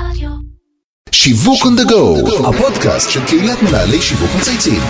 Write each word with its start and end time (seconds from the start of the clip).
רדיו. 0.00 0.28
שיווק 1.12 1.62
on 1.62 1.80
the 1.80 1.90
go, 1.90 2.46
הפודקאסט 2.48 3.10
של 3.10 3.24
קהילת 3.24 3.62
מנהלי 3.62 4.02
שיווק 4.02 4.30
מצייצים. 4.38 4.80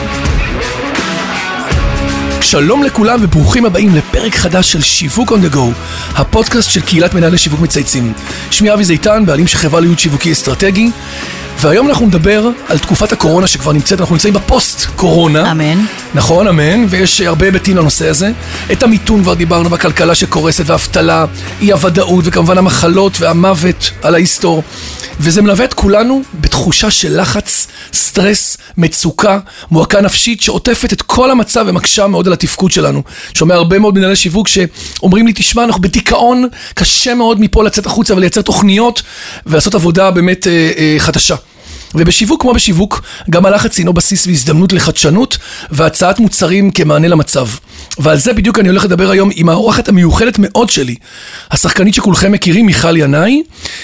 שלום 2.41 2.83
לכולם 2.83 3.19
וברוכים 3.23 3.65
הבאים 3.65 3.95
לפרק 3.95 4.35
חדש 4.35 4.73
של 4.73 4.83
שיווק 4.83 5.33
on 5.33 5.35
the 5.35 5.55
go, 5.55 5.61
הפודקאסט 6.15 6.71
של 6.71 6.81
קהילת 6.81 7.15
מנהלי 7.15 7.39
שיווק 7.39 7.61
מצייצים. 7.61 8.13
שמי 8.51 8.73
אבי 8.73 8.85
זיתן, 8.85 9.27
בעלים 9.27 9.47
של 9.47 9.59
חברה 9.59 9.81
לייעוד 9.81 9.99
שיווקי 9.99 10.33
אסטרטגי, 10.33 10.91
והיום 11.61 11.89
אנחנו 11.89 12.07
נדבר 12.07 12.49
על 12.69 12.79
תקופת 12.79 13.13
הקורונה 13.13 13.47
שכבר 13.47 13.73
נמצאת, 13.73 14.01
אנחנו 14.01 14.15
נמצאים 14.15 14.35
בפוסט 14.35 14.87
קורונה. 14.97 15.51
אמן. 15.51 15.85
נכון, 16.17 16.49
אמן, 16.49 16.85
ויש 16.89 17.21
הרבה 17.21 17.47
היבטים 17.47 17.77
לנושא 17.77 18.09
הזה. 18.09 18.31
את 18.73 18.83
המיתון 18.83 19.23
כבר 19.23 19.35
דיברנו, 19.35 19.71
והכלכלה 19.71 20.15
שקורסת, 20.15 20.65
והאבטלה, 20.67 21.25
אי 21.61 21.73
הוודאות, 21.73 22.25
וכמובן 22.29 22.59
המחלות 22.59 23.21
והמוות 23.21 23.91
על 24.03 24.15
ההיסטור. 24.15 24.63
וזה 25.21 25.43
מלווה 25.43 25.65
את 25.65 25.75
כולנו 25.75 26.23
בתחושה 26.41 26.91
של 26.91 27.21
לחץ, 27.21 27.67
סטרס, 27.93 28.57
מצוקה, 28.77 29.39
מועקה 29.71 30.01
נפשית 30.01 30.43
שעוטפת 30.43 30.93
את 30.93 31.03
כל 31.03 31.31
המצב 31.31 31.65
ומקשה 31.69 32.07
מאוד 32.07 32.27
על 32.27 32.33
התפקוד 32.33 32.73
שלנו. 32.73 33.03
שומע 33.35 33.55
הרבה 33.55 33.79
מאוד 33.79 33.95
מנהלי 33.95 34.17
שיווק 34.17 34.49
שאומרים 34.49 35.27
לי, 35.27 35.33
תשמע, 35.37 35.65
אנחנו 35.65 35.83
בדיכאון, 35.83 36.49
קשה 36.75 37.15
מאוד 37.15 37.41
מפה 37.41 37.65
לצאת 37.65 37.87
החוצה 37.87 38.15
ולייצר 38.15 38.43
תוכניות 38.43 39.03
ולעשות 39.47 39.75
עבודה 39.75 40.11
באמת 40.11 40.47
אה, 40.47 40.71
אה, 40.77 40.97
חדשה. 40.99 41.37
ובשיווק 41.95 42.43
כמו 42.43 42.53
בשיווק, 42.53 43.03
גם 43.31 43.47
הלחץ 43.47 43.79
הינו 43.79 43.93
בסיס 43.93 44.27
והזדמנות 44.27 44.73
לחדשנות 44.73 45.39
והצעת 45.71 46.19
מוצרים 46.19 46.71
כמענה 46.71 47.09
למצב. 47.09 47.47
ועל 47.99 48.17
זה 48.17 48.33
בדיוק 48.33 48.59
אני 48.59 48.69
הולך 48.69 48.85
לדבר 48.85 49.11
היום 49.11 49.31
עם 49.35 49.49
האורחת 49.49 49.89
המיוחדת 49.89 50.37
מאוד 50.39 50.71
שלי, 50.71 50.95
השחקנית 51.51 51.95
שכולכם 51.95 52.33
מכירים, 52.33 52.67
מיכל 52.67 52.97
ינאי, 52.97 53.43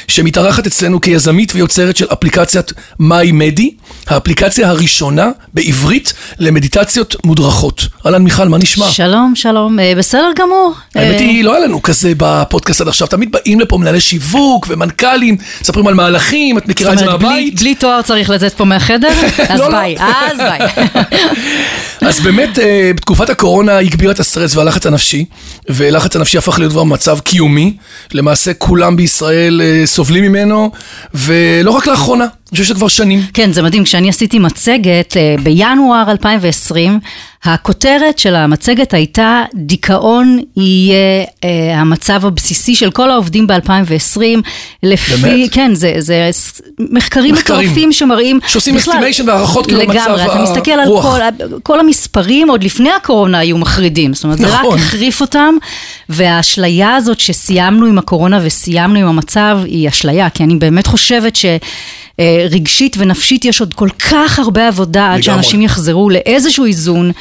שמתארחת 0.08 0.66
אצלנו 0.66 1.00
כיזמית 1.00 1.52
ויוצרת 1.54 1.96
של 1.96 2.06
אפליקציית 2.12 2.72
מיי 2.98 3.32
מדי, 3.32 3.70
האפליקציה 4.06 4.68
הראשונה 4.68 5.30
בעברית 5.54 6.12
למדיטציות 6.38 7.16
מודרכות. 7.24 7.86
אהלן 8.06 8.22
מיכל, 8.22 8.48
מה 8.48 8.58
נשמע? 8.58 8.90
שלום, 8.90 9.32
שלום, 9.34 9.80
אה, 9.80 9.92
בסדר 9.96 10.30
גמור. 10.38 10.74
האמת 10.94 11.14
אה, 11.14 11.20
היא, 11.20 11.44
לא 11.44 11.56
היה 11.56 11.66
לנו 11.66 11.82
כזה 11.82 12.12
בפודקאסט 12.16 12.80
עד 12.80 12.88
עכשיו, 12.88 13.06
תמיד 13.06 13.32
באים 13.32 13.60
לפה 13.60 13.78
מנהלי 13.78 14.00
שיווק 14.00 14.66
ומנכ"לים, 14.68 15.36
מספרים 15.62 15.86
על 15.86 15.94
מהלכים, 15.94 16.58
את 16.58 16.68
מכירה 16.68 16.92
את 16.92 16.98
זה 16.98 17.04
מהבית. 17.04 17.60
בלי 17.60 17.74
תואר 17.74 18.02
צריך 18.02 18.30
לצאת 18.30 18.54
פה 18.54 18.64
מהחדר? 18.64 19.08
אז 19.48 19.60
לא, 19.60 19.70
לא. 19.70 19.78
ביי, 19.78 19.96
אז 19.98 20.38
ביי. 20.38 20.60
אז 22.08 22.20
באמת, 22.20 22.58
אה, 22.58 22.90
בתקופת 22.96 23.30
הקורונה 23.30 23.80
הגבירה 24.02 24.14
את 24.14 24.20
הסטרס 24.20 24.56
והלחץ 24.56 24.86
הנפשי, 24.86 25.24
ולחץ 25.68 26.16
הנפשי 26.16 26.38
הפך 26.38 26.58
להיות 26.58 26.72
כבר 26.72 26.84
מצב 26.84 27.18
קיומי. 27.18 27.76
למעשה 28.12 28.54
כולם 28.54 28.96
בישראל 28.96 29.60
אה, 29.64 29.86
סובלים 29.86 30.24
ממנו, 30.24 30.70
ולא 31.14 31.70
רק 31.70 31.86
לאחרונה, 31.86 32.26
אני 32.52 32.56
חושב 32.56 32.64
שזה 32.64 32.74
כבר 32.74 32.88
שנים. 32.88 33.20
כן, 33.34 33.52
זה 33.52 33.62
מדהים, 33.62 33.84
כשאני 33.84 34.08
עשיתי 34.08 34.38
מצגת 34.38 35.16
אה, 35.16 35.34
בינואר 35.42 36.10
2020, 36.10 37.00
הכותרת 37.44 38.18
של 38.18 38.34
המצגת 38.34 38.94
הייתה 38.94 39.42
דכאון 39.54 40.38
יהיה 40.56 41.24
אה, 41.44 41.80
המצב 41.80 42.26
הבסיסי 42.26 42.74
של 42.74 42.90
כל 42.90 43.10
העובדים 43.10 43.46
ב-2020, 43.46 44.20
לפי, 44.82 45.16
באמת? 45.16 45.52
כן, 45.52 45.74
זה, 45.74 45.94
זה 45.98 46.30
מחקרים. 46.78 47.34
מטורפים 47.34 47.92
שמראים, 47.92 48.40
שעושים 48.46 48.76
estimation 48.76 49.22
והערכות 49.26 49.66
כאילו 49.66 49.80
לגמרי, 49.80 49.98
מצב 49.98 50.30
אתה 50.30 50.42
מסתכל 50.42 50.70
על 50.70 50.80
הרוח. 50.80 51.04
כל, 51.04 51.20
כל 51.62 51.80
המספרים 51.80 52.50
עוד 52.50 52.64
לפני 52.64 52.90
הקורונה 52.90 53.38
היו 53.38 53.58
מחרידים, 53.58 54.14
זאת 54.14 54.24
אומרת, 54.24 54.38
זה 54.38 54.46
רק 54.46 54.60
נכון. 54.60 54.78
החריף 54.78 55.20
אותם, 55.20 55.54
והאשליה 56.08 56.94
הזאת 56.94 57.20
שסיימנו 57.20 57.86
עם 57.86 57.98
הקורונה 57.98 58.40
וסיימנו 58.42 58.98
עם 58.98 59.06
המצב, 59.06 59.58
היא 59.64 59.88
אשליה, 59.88 60.30
כי 60.30 60.44
אני 60.44 60.54
באמת 60.54 60.86
חושבת 60.86 61.36
ש... 61.36 61.44
אה, 62.20 62.46
רגשית 62.50 62.96
ונפשית 62.98 63.44
יש 63.44 63.60
עוד 63.60 63.74
כל 63.74 63.88
כך 64.10 64.38
הרבה 64.38 64.68
עבודה 64.68 65.04
עד 65.04 65.10
לגמרי. 65.10 65.22
שאנשים 65.22 65.62
יחזרו 65.62 66.10
לאיזשהו 66.10 66.64
איזון. 66.64 67.12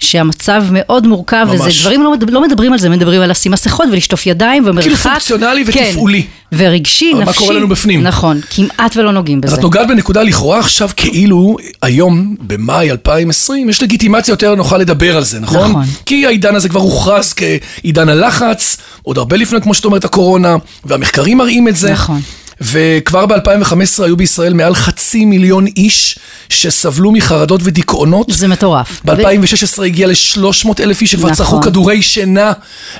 שהמצב 0.00 0.64
מאוד 0.72 1.06
מורכב, 1.06 1.46
ממש. 1.48 1.60
וזה 1.60 1.70
דברים 1.80 2.02
לא, 2.02 2.14
לא 2.28 2.42
מדברים 2.42 2.72
על 2.72 2.78
זה, 2.78 2.88
מדברים 2.88 3.22
על 3.22 3.30
לשים 3.30 3.52
מסכות 3.52 3.86
ולשטוף 3.92 4.26
ידיים 4.26 4.62
ומרחק. 4.66 4.82
כאילו 4.82 4.96
פונקציונלי 4.96 5.64
כן. 5.64 5.84
ותפעולי. 5.88 6.26
ורגשי, 6.52 7.12
אבל 7.12 7.24
מה 7.24 7.30
נפשי. 7.30 7.38
קורה 7.38 7.54
לנו 7.54 7.68
בפנים? 7.68 8.02
נכון, 8.02 8.40
כמעט 8.50 8.96
ולא 8.96 9.12
נוגעים 9.12 9.40
אז 9.44 9.50
בזה. 9.50 9.54
את 9.56 9.62
נוגעת 9.62 9.88
בנקודה 9.88 10.22
לכאורה 10.22 10.58
עכשיו 10.58 10.88
כאילו 10.96 11.56
היום, 11.82 12.36
במאי 12.40 12.90
2020, 12.90 13.68
יש 13.68 13.82
לגיטימציה 13.82 14.32
יותר 14.32 14.54
נוחה 14.54 14.76
לדבר 14.78 15.16
על 15.16 15.24
זה, 15.24 15.40
נכון? 15.40 15.70
נכון. 15.70 15.84
כי 16.06 16.26
העידן 16.26 16.54
הזה 16.54 16.68
כבר 16.68 16.80
הוכרז 16.80 17.34
כעידן 17.34 18.08
הלחץ, 18.08 18.76
עוד 19.02 19.18
הרבה 19.18 19.36
לפני, 19.36 19.60
כמו 19.60 19.74
שאת 19.74 19.84
אומרת, 19.84 20.04
הקורונה, 20.04 20.56
והמחקרים 20.84 21.38
מראים 21.38 21.68
את 21.68 21.76
זה. 21.76 21.92
נכון. 21.92 22.20
וכבר 22.60 23.26
ב-2015 23.26 23.74
היו 24.04 24.16
בישראל 24.16 24.52
מעל 24.54 24.74
חצי 24.74 25.24
מיליון 25.24 25.66
איש 25.66 26.18
שסבלו 26.48 27.12
מחרדות 27.12 27.60
ודיכאונות. 27.64 28.26
זה 28.30 28.48
מטורף. 28.48 29.00
ב-2016 29.04 29.82
הגיע 29.84 30.06
ל-300 30.06 30.68
אלף 30.80 31.00
איש 31.00 31.12
שכבר 31.12 31.22
נכון. 31.30 31.34
צרכו 31.36 31.60
כדורי 31.60 32.02
שינה, 32.02 32.52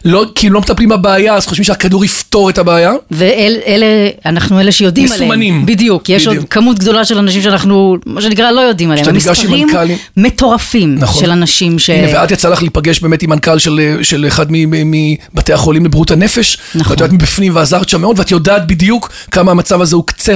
לא, 0.04 0.24
כי 0.34 0.46
הם 0.46 0.52
לא 0.52 0.60
מטפלים 0.60 0.88
בבעיה, 0.88 1.34
אז 1.34 1.46
חושבים 1.46 1.64
שהכדור 1.64 2.04
יפתור 2.04 2.50
את 2.50 2.58
הבעיה. 2.58 2.92
ואלה, 3.10 3.86
אנחנו 4.26 4.60
אלה 4.60 4.72
שיודעים 4.72 5.06
עליהם. 5.06 5.20
מסומנים. 5.22 5.66
בדיוק, 5.66 6.08
יש 6.08 6.26
בדיוק. 6.26 6.42
עוד 6.42 6.48
כמות 6.50 6.78
גדולה 6.78 7.04
של 7.04 7.18
אנשים 7.18 7.42
שאנחנו, 7.42 7.96
מה 8.06 8.22
שנקרא, 8.22 8.50
לא 8.50 8.60
יודעים 8.60 8.90
עליהם. 8.90 9.08
המספרים 9.08 9.50
מנכ"לים- 9.66 9.98
מטורפים 10.16 10.94
נכון. 10.98 11.24
של 11.24 11.30
אנשים 11.30 11.78
ש... 11.78 11.90
הנה, 11.90 12.18
ואת 12.20 12.30
יצא 12.30 12.48
לך 12.48 12.62
להיפגש 12.62 13.00
באמת 13.00 13.22
עם 13.22 13.30
מנכ"ל 13.30 13.58
של, 13.58 13.98
של 14.02 14.24
אחד 14.28 14.46
מבתי 14.50 15.52
החולים 15.52 15.84
לבריאות 15.84 16.10
הנפש. 16.10 16.58
נכון. 16.74 16.92
ואת 16.92 17.00
יודעת 17.00 17.12
מבפנים 17.12 17.56
ועזרת 17.56 17.88
שם 17.88 18.00
מאוד, 18.00 18.18
ואת 18.18 18.30
יודעת 18.30 18.66
בדיוק 18.66 19.10
כמה 19.30 19.49
המצב 19.50 19.80
הזה 19.80 19.96
הוא 19.96 20.04
קצה, 20.06 20.34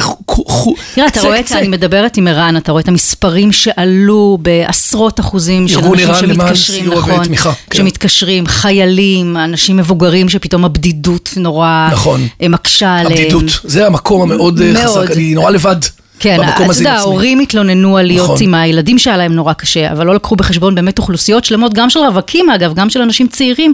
תראה, 0.95 1.07
אתה 1.07 1.21
רואה, 1.21 1.41
את- 1.41 1.45
קצה. 1.45 1.59
אני 1.59 1.69
מדברת 1.69 2.17
עם 2.17 2.27
ערן, 2.29 2.57
אתה 2.57 2.73
רואה 2.73 2.83
את 2.83 2.89
המספרים 2.89 3.53
שעלו 3.53 4.39
בעשרות 4.43 5.21
אחוזים 5.21 5.69
של 5.69 5.79
אנשים 5.79 6.17
שמתקשרים, 6.35 6.93
נכון, 6.93 7.25
כן. 7.71 7.77
שמתקשרים, 7.77 8.47
חיילים, 8.47 9.37
אנשים 9.37 9.77
מבוגרים 9.77 10.29
שפתאום 10.29 10.65
הבדידות 10.65 11.31
נורא 11.37 11.89
נכון. 11.93 12.27
אה, 12.43 12.49
מקשה 12.49 12.95
עליהם. 12.97 13.13
הבדידות, 13.13 13.61
זה 13.65 13.87
המקום 13.87 14.23
המאוד 14.23 14.61
אה. 14.61 14.85
חזק, 14.85 15.11
אני 15.11 15.35
נורא 15.35 15.51
לבד. 15.51 15.77
כן, 16.19 16.37
אתה 16.49 16.63
יודע. 16.79 16.93
ההורים 16.93 17.41
התלוננו 17.41 17.97
על 17.97 18.07
להיות 18.07 18.25
נכון. 18.25 18.43
עם 18.43 18.55
הילדים 18.55 18.99
שהיה 18.99 19.17
להם 19.17 19.33
נורא 19.33 19.53
קשה, 19.53 19.93
אבל 19.93 20.07
לא 20.07 20.15
לקחו 20.15 20.37
בחשבון 20.37 20.75
באמת 20.75 20.99
אוכלוסיות 20.99 21.45
שלמות, 21.45 21.75
גם 21.75 21.91
של 21.91 21.99
רווקים 22.01 22.51
אגב, 22.51 22.75
גם 22.75 22.91
של 22.91 23.03
אנשים 23.03 23.27
צעירים, 23.27 23.73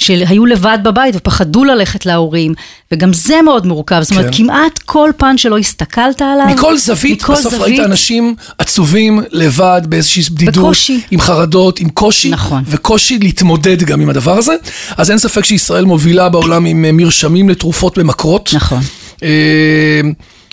שהיו 0.00 0.46
לבד 0.46 0.78
בבית 0.84 1.14
ופחדו 1.16 1.64
ללכת 1.64 2.06
להורים, 2.06 2.54
וגם 2.92 3.12
זה 3.12 3.42
מאוד 3.44 3.66
מורכב, 3.66 4.02
זאת 4.02 4.10
אומרת, 4.10 4.26
כן. 4.26 4.36
כמעט 4.36 4.78
כל 4.78 5.10
פן 5.16 5.38
שלא 5.38 5.58
הסתכלת 5.58 6.22
עליו, 6.22 6.46
מכל 6.54 6.78
זווית, 6.78 7.22
מכל 7.22 7.32
בסוף 7.32 7.54
זווית, 7.54 7.78
ראית 7.78 7.80
אנשים 7.80 8.34
עצובים, 8.58 9.20
לבד, 9.30 9.82
באיזושהי 9.88 10.22
בדידות, 10.30 10.64
בקושי. 10.64 11.00
עם 11.10 11.20
חרדות, 11.20 11.80
עם 11.80 11.88
קושי, 11.88 12.30
נכון. 12.30 12.62
וקושי 12.66 13.18
להתמודד 13.18 13.82
גם 13.82 14.00
עם 14.00 14.10
הדבר 14.10 14.38
הזה. 14.38 14.54
אז 14.96 15.10
אין 15.10 15.18
ספק 15.18 15.44
שישראל 15.44 15.84
מובילה 15.84 16.28
בעולם 16.28 16.64
עם 16.64 16.84
אה, 16.84 16.92
מרשמים 16.92 17.48
לתרופות 17.48 17.98
ממכרות. 17.98 18.50
נכון. 18.54 18.80
אה, 19.22 20.00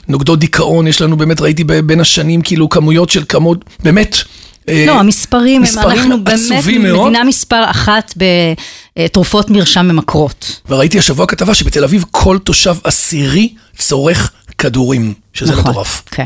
נוגדות 0.08 0.40
דיכאון, 0.40 0.88
יש 0.88 1.02
לנו 1.02 1.18
באמת, 1.18 1.42
ראיתי 1.42 1.64
בין 1.64 2.00
השנים 2.00 2.42
כאילו 2.42 2.70
כמויות 2.70 3.10
של 3.10 3.24
כמות, 3.30 3.66
באמת. 3.84 4.18
אה, 4.70 4.84
לא, 4.88 5.00
המספרים 5.00 5.56
הם, 5.56 5.62
מספרים 5.62 5.98
אנחנו 6.00 6.24
באמת 6.24 6.40
מאוד. 6.80 7.08
מדינה 7.10 7.24
מספר 7.24 7.64
אחת 7.66 8.14
בתרופות 8.98 9.50
מרשם 9.50 9.88
ממכרות. 9.88 10.62
וראיתי 10.70 11.00
השבוע 11.00 11.28
כתבה 11.28 11.54
שבתל 11.54 11.84
אביב 11.84 12.06
כל 12.12 12.38
תושב 12.44 12.76
עשירי 12.84 13.54
צורך 13.78 14.32
כדורים, 14.58 15.14
שזה 15.34 15.52
נכון, 15.52 15.64
מטורף. 15.72 16.04
כן. 16.06 16.26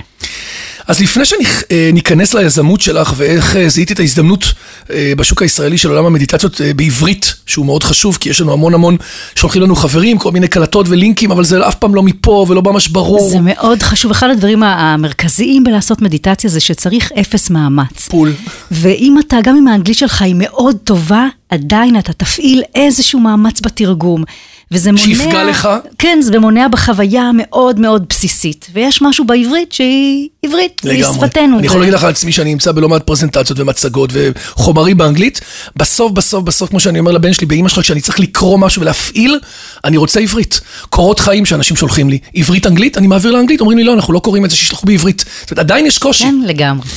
אז 0.92 1.02
לפני 1.02 1.24
שניכנס 1.26 2.34
ליזמות 2.34 2.82
שלך 2.82 3.14
ואיך 3.18 3.56
אה, 3.56 3.70
זיהית 3.70 3.92
את 3.92 4.00
ההזדמנות 4.00 4.54
אה, 4.90 5.14
בשוק 5.18 5.42
הישראלי 5.42 5.78
של 5.78 5.90
עולם 5.90 6.06
המדיטציות 6.06 6.62
אה, 6.62 6.74
בעברית, 6.74 7.34
שהוא 7.46 7.66
מאוד 7.66 7.84
חשוב, 7.84 8.18
כי 8.20 8.30
יש 8.30 8.42
לנו 8.42 8.54
המון 8.54 8.74
המון, 8.74 8.98
שולחים 9.36 9.62
לנו 9.62 9.76
חברים, 9.76 10.18
כל 10.18 10.32
מיני 10.32 10.48
קלטות 10.48 10.86
ולינקים, 10.90 11.32
אבל 11.32 11.44
זה 11.44 11.68
אף 11.68 11.76
פעם 11.76 11.96
לא 11.96 12.04
מפה 12.04 12.46
ולא 12.50 12.62
ממש 12.62 12.88
ברור. 12.88 13.30
זה 13.30 13.40
מאוד 13.42 13.84
חשוב, 13.84 14.12
אחד 14.12 14.30
הדברים 14.30 14.64
המרכזיים 14.64 15.64
בלעשות 15.64 16.02
מדיטציה 16.02 16.50
זה 16.50 16.60
שצריך 16.60 17.12
אפס 17.20 17.50
מאמץ. 17.50 18.08
פול. 18.10 18.34
ואם 18.72 19.16
אתה, 19.20 19.38
גם 19.44 19.58
אם 19.58 19.68
האנגלית 19.68 19.98
שלך 19.98 20.22
היא 20.22 20.36
מאוד 20.38 20.78
טובה, 20.84 21.28
עדיין 21.52 22.00
אתה 22.00 22.14
תפעיל 22.14 22.64
איזשהו 22.76 23.20
מאמץ 23.20 23.62
בתרגום. 23.62 24.24
וזה 24.72 24.92
מונע... 24.92 25.04
שיפגע 25.04 25.44
לך? 25.44 25.70
כן, 25.98 26.20
זה 26.22 26.40
מונע 26.40 26.68
בחוויה 26.68 27.22
המאוד 27.22 27.80
מאוד 27.80 28.06
בסיסית. 28.10 28.68
ויש 28.74 29.02
משהו 29.02 29.26
בעברית 29.26 29.72
שהיא 29.72 30.30
עברית, 30.46 30.82
היא. 30.84 31.04
שפתנו. 31.04 31.60
אני 31.60 31.68
יכול 31.68 31.80
להגיד 31.80 31.94
לך 31.94 32.04
על 32.04 32.10
עצמי 32.10 32.32
שאני 32.32 32.52
נמצא 32.52 32.72
בלא 32.72 32.90
מעט 32.90 33.04
פרזנטציות 33.04 33.60
ומצגות 33.60 34.10
וחומרים 34.14 34.98
באנגלית. 34.98 35.42
בסוף, 35.76 36.12
בסוף, 36.12 36.44
בסוף, 36.44 36.70
כמו 36.70 36.80
שאני 36.80 37.00
אומר 37.00 37.12
לבן 37.12 37.34
שלי, 37.34 37.48
באמא 37.48 37.70
שלך, 37.70 37.80
כשאני 37.80 38.02
צריך 38.02 38.20
לקרוא 38.20 38.60
משהו 38.60 38.82
ולהפעיל, 38.82 39.40
אני 39.84 39.98
רוצה 39.98 40.20
עברית. 40.20 40.62
קורות 40.90 41.20
חיים 41.20 41.46
שאנשים 41.46 41.78
שולחים 41.78 42.10
לי. 42.10 42.20
עברית, 42.36 42.68
אנגלית, 42.68 42.98
אני 42.98 43.08
מעביר 43.08 43.32
לאנגלית, 43.32 43.62
אומרים 43.62 43.78
לי, 43.78 43.84
לא, 43.84 43.94
אנחנו 43.94 44.14
לא 44.14 44.20
קוראים 44.20 44.46
את 44.46 44.50
זה, 44.50 44.56
שישלחו 44.56 44.86
בעברית. 44.86 45.26
זאת 45.42 45.52
אומרת, 45.52 45.60
עדיין 45.60 45.86
יש 45.86 45.98
קושי. 45.98 46.24
כן, 46.24 46.36
לגמרי. 46.46 46.88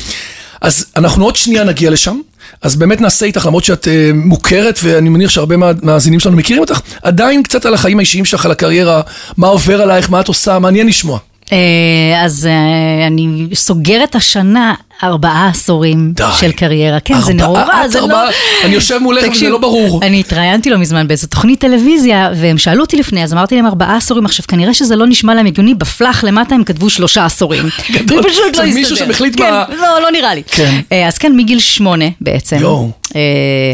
אז 0.61 0.87
אנחנו 0.97 1.25
עוד 1.25 1.37
שנייה 1.37 1.65
נגיע 1.65 1.91
לשם. 1.91 2.21
אז 2.63 2.77
באמת 2.77 3.01
נעשה 3.01 3.27
איתך, 3.27 3.47
למרות 3.47 3.65
שאת 3.65 3.89
אה, 3.89 4.11
מוכרת, 4.15 4.81
ואני 4.83 5.09
מניח 5.09 5.31
שהרבה 5.31 5.57
מהמאזינים 5.57 6.21
שלנו 6.21 6.37
מכירים 6.37 6.61
אותך, 6.63 6.81
עדיין 7.03 7.43
קצת 7.43 7.67
על 7.67 7.75
החיים 7.75 7.99
האישיים 7.99 8.25
שלך, 8.25 8.45
על 8.45 8.51
הקריירה, 8.51 9.01
מה 9.37 9.47
עובר 9.47 9.83
עלייך, 9.83 10.11
מה 10.11 10.21
את 10.21 10.29
עושה, 10.29 10.59
מעניין 10.59 10.87
לשמוע. 10.87 11.19
אה, 11.53 12.25
אז 12.25 12.47
אה, 12.47 13.07
אני 13.07 13.47
סוגרת 13.55 14.15
השנה 14.15 14.75
ארבעה 15.07 15.49
עשורים 15.49 16.13
די. 16.15 16.25
של 16.41 16.53
קריירה. 16.53 17.01
כן, 17.01 17.21
זה 17.21 17.33
ארבעה, 17.33 17.65
נורא, 17.65 17.85
את 17.85 17.91
זה 17.91 17.99
לא... 18.01 18.05
ארבעה. 18.05 18.29
אני 18.65 18.75
יושב 18.75 18.99
מולך 18.99 19.25
וזה 19.33 19.49
לא 19.49 19.59
ברור. 19.59 20.01
אני 20.03 20.21
התראיינתי 20.21 20.71
לא 20.71 20.79
מזמן 20.79 21.09
באיזו 21.09 21.27
תוכנית 21.27 21.61
טלוויזיה, 21.61 22.31
והם 22.37 22.59
שאלו 22.59 22.81
אותי 22.81 22.97
לפני, 22.97 23.25
אז 23.25 23.33
אמרתי 23.33 23.57
להם 23.57 23.67
ארבעה 23.67 23.97
עשורים. 23.97 24.25
עכשיו, 24.25 24.45
כנראה 24.49 24.75
שזה 24.75 24.97
לא 24.97 25.07
נשמע 25.07 25.35
להם 25.35 25.47
הגיוני, 25.47 25.75
בפלאח 25.75 26.25
למטה 26.25 26.55
הם 26.55 26.65
כתבו 26.65 26.91
שלושה 26.91 27.25
עשורים. 27.25 27.65
גדול. 27.95 28.23
זה 28.23 28.29
פשוט 28.29 28.55
זה 28.55 28.63
לא 28.63 28.69
מישהו 28.69 28.93
הסתדר. 28.95 29.05
שם 29.07 29.11
החליט 29.11 29.37
כן, 29.37 29.51
מה- 29.51 29.65
לא, 29.77 30.01
לא 30.03 30.11
נראה 30.11 30.35
לי. 30.35 30.43
כן. 30.47 30.81
אה, 30.93 31.09
אז 31.09 31.19
כן, 31.19 31.33
מגיל 31.37 31.59
שמונה 31.61 32.05
בעצם. 32.21 32.57
יואו. 32.61 32.91
אה, 33.17 33.21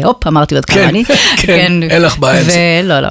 הופ, 0.03 0.27
אמרתי 0.27 0.55
עוד 0.55 0.65
כן, 0.65 0.73
כמה 0.73 0.89
אני. 0.89 1.03
כן, 1.37 1.79
אין 1.89 2.01
לך 2.01 2.19
בעיה 2.19 2.39
עם 2.39 2.45
זה. 2.45 2.51
ו- 2.83 2.87
לא, 2.87 2.99
לא. 2.99 3.07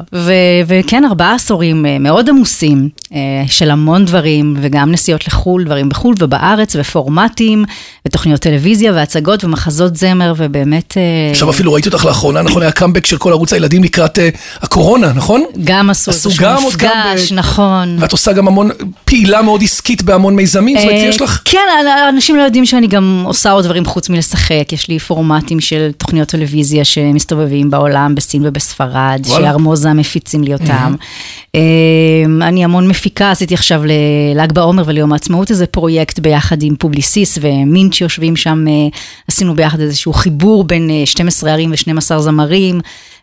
וכן, 0.67 1.05
ארבעה 1.05 1.35
עשורים 1.35 1.87
אה, 1.87 1.97
מאוד 1.99 2.29
עמוסים, 2.29 2.89
אה, 3.15 3.19
של 3.47 3.71
המון 3.71 4.05
דברים, 4.05 4.57
וגם 4.61 4.93
נסיעות 4.93 5.27
לחו"ל, 5.27 5.65
דברים 5.65 5.89
בחו"ל 5.89 6.15
ובארץ, 6.19 6.77
ופורמטים, 6.79 7.65
ותוכניות 8.11 8.41
טלוויזיה, 8.41 8.93
והצגות, 8.93 9.45
ומחזות 9.45 9.97
זמר, 9.97 10.35
ובאמת... 10.37 10.95
אה, 10.97 11.31
עכשיו 11.31 11.51
אפילו 11.51 11.73
ראיתי 11.73 11.89
אותך 11.89 12.05
לאחרונה, 12.05 12.43
נכון? 12.43 12.63
היה 12.63 12.71
קאמבק 12.71 13.07
של 13.07 13.19
כל 13.19 13.33
ערוץ 13.33 13.53
הילדים 13.53 13.85
לקראת 13.85 14.19
אה, 14.19 14.29
הקורונה, 14.63 15.13
נכון? 15.13 15.45
גם 15.65 15.91
עשו 15.91 16.11
איזשהו 16.11 16.69
מפגש. 16.69 17.33
נכון. 17.33 17.97
ואת 18.01 18.13
עושה 18.13 18.33
גם 18.33 18.49
המון, 18.49 18.71
פעילה 19.05 19.43
מאוד 19.43 19.63
עסקית 19.63 20.03
בהמון 20.03 20.37
מיזמים, 20.37 20.77
זאת 20.77 20.85
אומרת, 20.85 21.03
אה, 21.03 21.09
יש 21.09 21.21
לך... 21.21 21.43
כן, 21.45 21.59
אנשים 22.09 22.37
לא 22.37 22.43
יודעים 22.43 22.67
שאני 22.67 22.87
גם 22.87 23.23
עושה 23.27 23.51
עוד 23.51 23.65
דברים 23.65 23.85
חוץ 23.85 24.09
מלשחק. 24.09 24.73
יש 24.73 24.89
לי 24.89 24.99
פורמטים 24.99 25.61
של 25.61 25.91
תוכניות 25.97 26.29
טלוויזיה 26.29 26.85
שמסתובבים 26.85 27.71
בעולם, 27.71 28.15
בסין 28.15 28.43
ובספרד. 28.45 29.25
שארמוזה 29.29 29.93
מפיצים 29.93 30.45
לי 30.45 30.53
אותם. 30.53 30.95
אני 32.43 32.65
המון 32.65 32.89
מפיקה, 32.89 33.31
עשיתי 33.31 33.55
עכשיו 33.55 33.83
לל"ג 33.85 34.53
בעומר 34.53 34.83
וליום 34.87 35.13
העצמאות 35.13 35.51
איזה 35.51 35.67
פרויקט 35.67 36.19
ביחד 36.19 36.63
עם 36.63 36.77
פובליסיס 36.77 37.39
ו-Mint 37.91 37.95
שיושבים 37.95 38.37
שם, 38.37 38.65
אה, 38.69 38.73
עשינו 39.29 39.55
ביחד 39.57 39.81
איזשהו 39.81 40.13
חיבור 40.13 40.65
בין 40.65 40.91
אה, 40.91 41.07
12 41.07 41.51
ערים 41.53 41.71
ו-12 41.71 42.19
זמרים. 42.19 42.81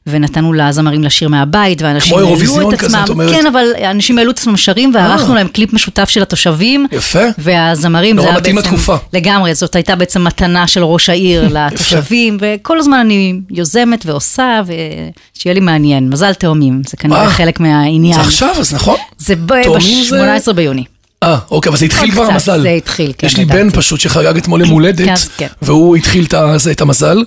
ונתנו 0.10 0.54
לזמרים 0.54 1.04
לשיר 1.04 1.30
מהבית, 1.30 1.81
ואנשים 1.81 2.10
כמו 2.10 2.18
העלו 2.18 2.28
אירוויזיון 2.30 2.74
את 2.74 2.80
כזה, 2.80 2.88
עצמם, 2.98 3.04
את 3.06 3.10
אומרת? 3.10 3.31
כן, 3.36 3.48
אבל 3.48 3.66
אנשים 3.92 4.18
העלו 4.18 4.31
את 4.31 4.38
עצמם 4.38 4.58
שרים, 4.58 4.92
וערכנו 4.94 5.36
להם 5.36 5.48
קליפ 5.48 5.74
משותף 5.74 6.10
של 6.10 6.22
התושבים. 6.22 6.86
יפה. 6.92 7.19
והזמרים, 7.38 8.16
נורא 8.16 8.25
זה 8.28 8.31
היה 8.31 8.40
מתאים 8.40 8.56
בעצם, 8.56 8.68
לתקופה. 8.68 8.96
לגמרי, 9.14 9.56
זאת 9.56 9.75
הייתה 9.75 9.96
בעצם 9.96 10.24
מתנה 10.24 10.68
של 10.68 10.84
ראש 10.84 11.10
העיר 11.10 11.48
לתושבים, 11.58 12.38
וכל 12.42 12.80
הזמן 12.80 12.98
אני 12.98 13.40
יוזמת 13.52 14.06
ועושה, 14.06 14.62
ושיהיה 14.66 15.54
לי 15.54 15.60
מעניין. 15.60 16.10
מזל 16.10 16.34
תאומים, 16.34 16.81
זה 16.90 16.98
כנראה 16.98 17.24
אה, 17.24 17.30
חלק 17.30 17.60
מהעניין. 17.60 18.13
זה 18.13 18.22
עכשיו, 18.22 18.56
אז 18.60 18.74
נכון? 18.74 18.98
זה- 19.18 19.36
ב-18 19.36 20.54
ביוני. 20.54 20.84
אה, 21.24 21.38
אוקיי, 21.52 21.69
אבל 21.69 21.78
זה 21.78 21.86
התחיל 21.86 22.12
כבר 22.12 22.24
המזל. 22.24 22.62
זה 22.62 22.69
התחיל, 22.69 23.14
כן, 23.18 23.28
יש 23.28 23.38
לי. 23.38 23.46
בן 23.46 23.69
פשוט 23.69 24.00
שחגג 24.00 24.38
אתמול 24.38 24.62
יום 24.62 24.69
הולדת, 24.69 25.06
כן, 25.06 25.16
כן. 25.38 25.48
והוא 25.62 25.96
התחיל 25.96 26.25
את 26.72 26.81
המזל, 26.81 27.24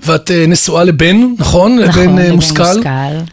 ואת 0.00 0.30
אה, 0.30 0.44
נשואה 0.48 0.84
לבן, 0.84 1.16
נכון? 1.38 1.78
נכון, 1.78 2.02
לבן 2.02 2.18
אה, 2.18 2.32
מושכל. 2.32 2.82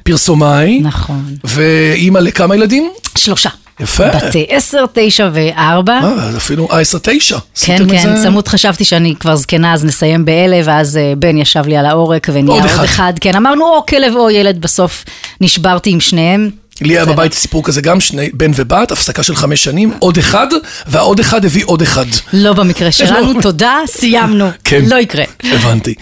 פרסומאי, 0.04 0.80
נכון. 0.80 1.36
ואימא 1.44 2.19
לכמה 2.19 2.56
ילדים? 2.56 2.92
שלושה. 3.18 3.50
יפה. 3.80 4.07
בת 4.07 4.36
עשר, 4.48 4.86
תשע 4.94 5.30
וארבע. 5.34 6.00
אה, 6.04 6.38
אפילו, 6.38 6.68
אה, 6.72 6.80
עשר 6.80 6.98
תשע. 7.01 7.38
כן, 7.66 7.90
כן, 7.90 8.16
צמוד 8.24 8.48
חשבתי 8.48 8.86
שאני 8.86 9.16
כבר 9.19 9.36
זקנה, 9.36 9.74
אז 9.74 9.86
נסיים 9.86 10.25
באלה, 10.25 10.62
ואז 10.63 11.00
בן 11.18 11.38
ישב 11.38 11.63
לי 11.68 11.78
על 11.78 11.86
העורק 11.86 12.28
ונהיה 12.34 12.56
עוד 12.56 12.66
אחד. 12.66 12.84
אחד. 12.84 13.13
כן, 13.22 13.36
אמרנו 13.36 13.66
או 13.66 13.86
כלב 13.86 14.16
או 14.16 14.30
ילד, 14.30 14.62
בסוף 14.62 15.06
נשברתי 15.42 15.90
עם 15.90 16.00
שניהם. 16.00 16.50
לי 16.81 16.94
היה. 16.94 17.06
בבית 17.06 17.33
סיפור 17.33 17.63
כזה 17.63 17.81
גם, 17.81 18.00
שני, 18.00 18.30
בן 18.33 18.51
ובת, 18.56 18.92
הפסקה 18.92 19.24
של 19.24 19.36
חמש 19.36 19.63
שנים, 19.63 19.94
עוד 20.00 20.18
אחד, 20.18 20.48
והעוד 20.88 21.19
אחד 21.19 21.45
הביא 21.45 21.63
עוד 21.66 21.81
אחד. 21.81 22.06
לא 22.33 22.54
במקרה 22.54 22.92
שלנו, 23.00 23.42
תודה, 23.42 23.77
סיימנו. 23.88 24.50
כן. 24.63 24.86
לא 24.88 24.95
יקרה. 24.95 25.24
הבנתי. 25.44 25.94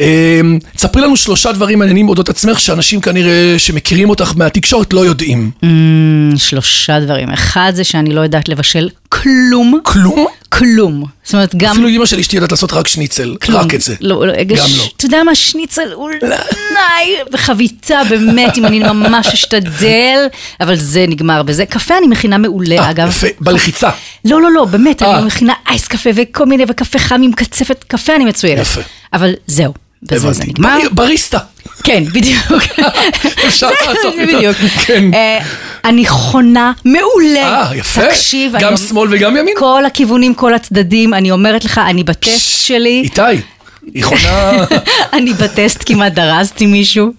אמ, 0.00 0.58
תספרי 0.76 1.02
לנו 1.02 1.16
שלושה 1.16 1.52
דברים 1.52 1.78
מעניינים 1.78 2.08
אודות 2.08 2.28
עצמך, 2.28 2.60
שאנשים 2.60 3.00
כנראה 3.00 3.54
שמכירים 3.58 4.10
אותך 4.10 4.32
מהתקשורת 4.36 4.92
לא 4.92 5.00
יודעים. 5.06 5.50
אמ, 5.62 6.32
שלושה 6.36 7.00
דברים. 7.00 7.30
אחד 7.30 7.72
זה 7.74 7.84
שאני 7.84 8.14
לא 8.14 8.20
יודעת 8.20 8.48
לבשל 8.48 8.88
כלום. 9.14 9.80
כלום? 9.82 10.26
כלום. 10.48 11.04
זאת 11.24 11.34
אומרת, 11.34 11.54
גם... 11.54 11.70
אפילו 11.70 11.88
אימא 11.88 12.06
שלי 12.06 12.20
אשתי 12.20 12.36
יודעת 12.36 12.50
לעשות 12.50 12.72
רק 12.72 12.88
שניצל, 12.88 13.36
כלום. 13.42 13.60
רק 13.60 13.74
את 13.74 13.80
זה. 13.80 13.94
לא, 14.00 14.26
לא, 14.26 14.32
גם 14.44 14.66
ש- 14.68 14.78
לא. 14.78 14.84
אתה 14.96 15.06
יודע 15.06 15.22
מה, 15.22 15.34
שניצל 15.34 15.92
אולי, 15.92 16.18
וחביתה 17.32 18.00
באמת, 18.08 18.58
אם 18.58 18.66
אני 18.66 18.78
ממש 18.78 19.26
אשתדל, 19.26 20.26
אבל 20.60 20.76
זה 20.76 21.04
נגמר 21.08 21.42
בזה. 21.42 21.66
קפה 21.66 21.98
אני 21.98 22.06
מכינה 22.06 22.38
מעולה, 22.38 22.78
אה, 22.78 22.90
אגב. 22.90 23.08
יפה, 23.08 23.26
בלחיצה. 23.40 23.90
לא, 24.24 24.42
לא, 24.42 24.50
לא, 24.52 24.64
באמת, 24.64 25.02
אה. 25.02 25.18
אני 25.18 25.26
מכינה 25.26 25.52
אייס 25.68 25.88
קפה 25.88 26.10
וכל 26.14 26.46
מיני, 26.46 26.64
וקפה 26.68 26.98
חם 26.98 27.20
עם 27.22 27.32
קצפת, 27.32 27.84
קפה 27.88 28.14
אני 28.16 28.24
מצוינת. 28.24 28.60
יפה. 28.62 28.80
אבל 29.12 29.32
זהו, 29.46 29.74
בזה 30.02 30.32
זה. 30.32 30.44
נגמר. 30.44 30.78
בר- 30.82 30.88
בריסטה. 30.92 31.38
כן, 31.84 32.04
בדיוק. 32.04 32.52
אפשר 33.46 33.68
זה- 33.68 33.74
לעשות 33.86 34.14
זה 34.16 34.22
איתו. 34.22 34.36
בדיוק. 34.38 34.56
כן. 34.86 35.14
אה, 35.14 35.38
אני 35.84 36.06
חונה 36.06 36.72
מעולה. 36.84 37.42
אה, 37.42 37.76
יפה. 37.76 38.00
תקשיב, 38.08 38.52
גם 38.60 38.76
שמאל 38.76 39.08
וגם 39.12 39.36
ימין? 39.36 39.54
כל 39.58 39.84
הכיוונים, 39.86 40.34
כל 40.34 40.54
הצדדים, 40.54 41.14
אני 41.14 41.30
אומרת 41.30 41.64
לך, 41.64 41.80
אני 41.86 42.04
בטסט 42.04 42.60
שלי. 42.66 43.00
איתי, 43.04 43.20
היא 43.94 44.04
חונה... 44.04 44.52
אני 45.12 45.32
בטסט 45.34 45.82
כמעט 45.86 46.12
דרסתי 46.12 46.66
מישהו, 46.66 47.10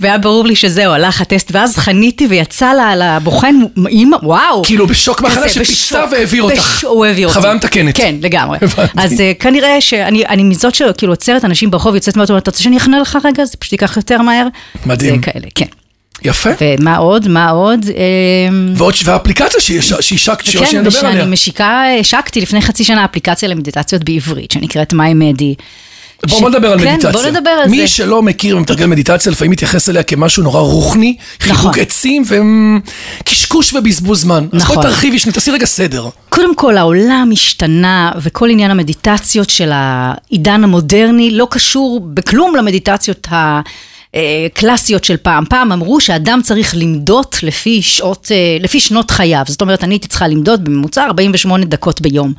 והיה 0.00 0.18
ברור 0.18 0.46
לי 0.46 0.56
שזהו, 0.56 0.92
הלך 0.92 1.20
הטסט, 1.20 1.48
ואז 1.52 1.76
חניתי 1.76 2.26
ויצא 2.26 2.72
לה- 2.72 3.16
לבוחן, 3.16 3.54
אמא, 3.90 4.16
וואו. 4.22 4.62
כאילו 4.64 4.86
בשוק 4.86 5.22
כזה, 5.22 5.48
שפיצה 5.48 6.04
והעביר 6.12 6.42
אותך. 6.42 6.84
הוא 6.88 7.04
העביר 7.04 7.28
אותי. 7.28 7.38
חוויה 7.38 7.54
מתקנת. 7.54 7.96
כן, 7.96 8.14
לגמרי. 8.20 8.58
אז 8.96 9.12
uh, 9.12 9.16
כנראה 9.42 9.80
שאני 9.80 10.26
אני 10.26 10.42
מזאת 10.42 10.74
שכאילו 10.74 11.12
עוצרת 11.12 11.44
אנשים 11.44 11.70
ברחוב, 11.70 11.94
יוצאת 11.94 12.16
מהאוטו, 12.16 12.38
אתה 12.38 12.50
רוצה 12.50 12.62
שאני 12.62 12.76
אכנה 12.76 12.98
לך 13.00 13.18
רגע? 13.24 13.44
זה 13.44 13.56
פשוט 13.56 13.72
ייקח 13.72 13.96
יותר 13.96 14.22
מהר. 14.22 14.46
מדהים. 14.86 15.14
זה 15.14 15.32
כאלה, 15.32 15.46
כן. 15.54 15.66
יפה. 16.24 16.50
ומה 16.60 16.96
עוד? 16.96 17.28
מה 17.28 17.50
עוד? 17.50 17.86
אמ, 18.48 18.72
ועוד 18.76 18.94
והאפליקציה 19.04 19.60
שיש- 19.60 19.92
שהשקת, 20.00 20.44
שעוד 20.44 20.62
וכן, 20.62 20.70
שניה 20.70 20.82
נדבר 20.82 20.98
עליה. 20.98 21.10
ושאני 21.12 21.32
משיקה, 21.32 21.82
השקתי 22.00 22.40
לפני 22.40 22.62
חצי 22.62 22.84
שנה 22.84 23.04
אפליקציה 23.04 23.48
למדיטציות 23.48 24.04
בעברית, 24.04 24.50
שנקראת 24.50 24.92
מיי-מדי. 24.92 25.54
בואו 26.30 26.40
בוא 26.40 26.50
נדבר 26.50 26.72
על 26.72 26.78
כן, 26.78 26.88
מדיטציה. 26.88 27.12
בוא 27.12 27.26
נדבר 27.26 27.50
על 27.50 27.68
מי 27.68 27.80
זה. 27.80 27.88
שלא 27.88 28.22
מכיר 28.22 28.56
ומתרגל 28.56 28.86
מדיטציה, 28.86 29.32
לפעמים 29.32 29.50
מתייחס 29.50 29.88
אליה 29.88 30.02
כמשהו 30.02 30.42
נורא 30.42 30.60
רוחני, 30.60 31.16
חיבוק 31.40 31.58
נכון. 31.58 31.80
עצים 31.80 32.22
וקשקוש 33.20 33.72
ובזבוז 33.72 34.20
זמן. 34.20 34.46
אז 34.52 34.62
נכון. 34.62 34.76
בואי 34.76 34.86
תרחיבי, 34.86 35.18
שנייה, 35.18 35.34
תעשי 35.34 35.50
רגע 35.50 35.66
סדר. 35.66 36.08
קודם 36.28 36.54
כל, 36.54 36.76
העולם 36.76 37.30
השתנה, 37.32 38.12
וכל 38.22 38.50
עניין 38.50 38.70
המדיטציות 38.70 39.50
של 39.50 39.70
העידן 39.72 40.64
המודרני 40.64 41.30
לא 41.30 41.46
קשור 41.50 42.00
בכלום 42.14 42.56
למדיטציות 42.56 43.28
הקלאסיות 44.14 45.04
של 45.04 45.16
פעם. 45.16 45.44
פעם 45.44 45.72
אמרו 45.72 46.00
שאדם 46.00 46.40
צריך 46.42 46.74
למדות 46.76 47.36
לפי, 47.42 47.82
שעות, 47.82 48.28
אה, 48.30 48.56
לפי 48.60 48.80
שנות 48.80 49.10
חייו. 49.10 49.42
זאת 49.48 49.60
אומרת, 49.60 49.84
אני 49.84 49.94
הייתי 49.94 50.08
צריכה 50.08 50.28
למדוד 50.28 50.64
בממוצע 50.64 51.04
48 51.04 51.64
דקות 51.64 52.00
ביום. 52.00 52.32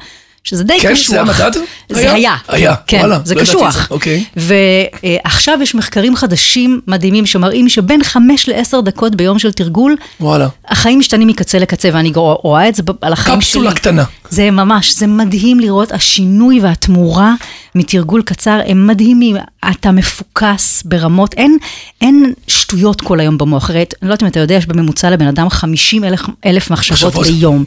שזה 0.46 0.64
די 0.64 0.80
כן, 0.80 0.94
קשוח. 0.94 1.10
זה 1.10 1.22
המדד? 1.22 1.52
זה 1.90 2.00
היה? 2.00 2.14
היה. 2.14 2.36
היה, 2.48 2.76
כן, 2.88 3.00
וואלה, 3.00 3.20
זה 3.24 3.36
לא 3.36 3.42
קשוח. 3.42 3.74
זה, 3.74 3.82
אוקיי. 3.90 4.24
ועכשיו 4.36 5.60
יש 5.62 5.76
מחקרים 5.76 6.16
חדשים 6.16 6.82
מדהימים 6.88 7.26
שמראים 7.26 7.70
שבין 7.70 8.04
5 8.04 8.50
ל-10 8.50 8.82
דקות 8.82 9.16
ביום 9.16 9.40
של 9.40 9.52
תרגול, 9.52 9.96
וואלה. 10.20 10.48
החיים 10.68 11.00
משתנים 11.00 11.28
מקצה 11.28 11.60
לקצה, 11.60 11.90
ואני 11.94 12.12
רואה 12.16 12.70
את 12.70 12.76
זה 12.76 12.84
על 13.02 13.14
החיים 13.14 13.42
שלי. 13.42 13.48
קפסולה 13.50 13.74
קטנה. 13.74 14.04
זה 14.30 14.52
ממש, 14.52 14.94
זה 14.94 15.08
מדהים 15.08 15.60
לראות 15.60 15.92
השינוי 15.92 16.60
והתמורה 16.62 17.34
מתרגול 17.76 18.22
קצר, 18.22 18.60
הם 18.68 18.88
מדהימים. 18.88 19.36
אתה 19.72 19.92
מפוקס 19.92 20.84
ברמות, 20.86 21.34
אין, 21.34 21.58
אין 22.02 22.34
שטויות 22.48 23.02
כל 23.02 23.20
היום 23.20 23.38
במוח. 23.38 23.70
הרי, 23.70 23.80
אני 23.80 24.10
לא 24.10 24.14
יודעת 24.14 24.24
אם 24.24 24.28
אתה 24.28 24.40
יודע, 24.40 24.56
יש 24.56 24.66
בממוצע 24.66 25.10
לבן 25.10 25.28
אדם 25.28 25.50
50 25.50 26.04
אלף, 26.04 26.22
אלף 26.46 26.72
מחשבות. 26.72 27.16
ביום. 27.16 27.64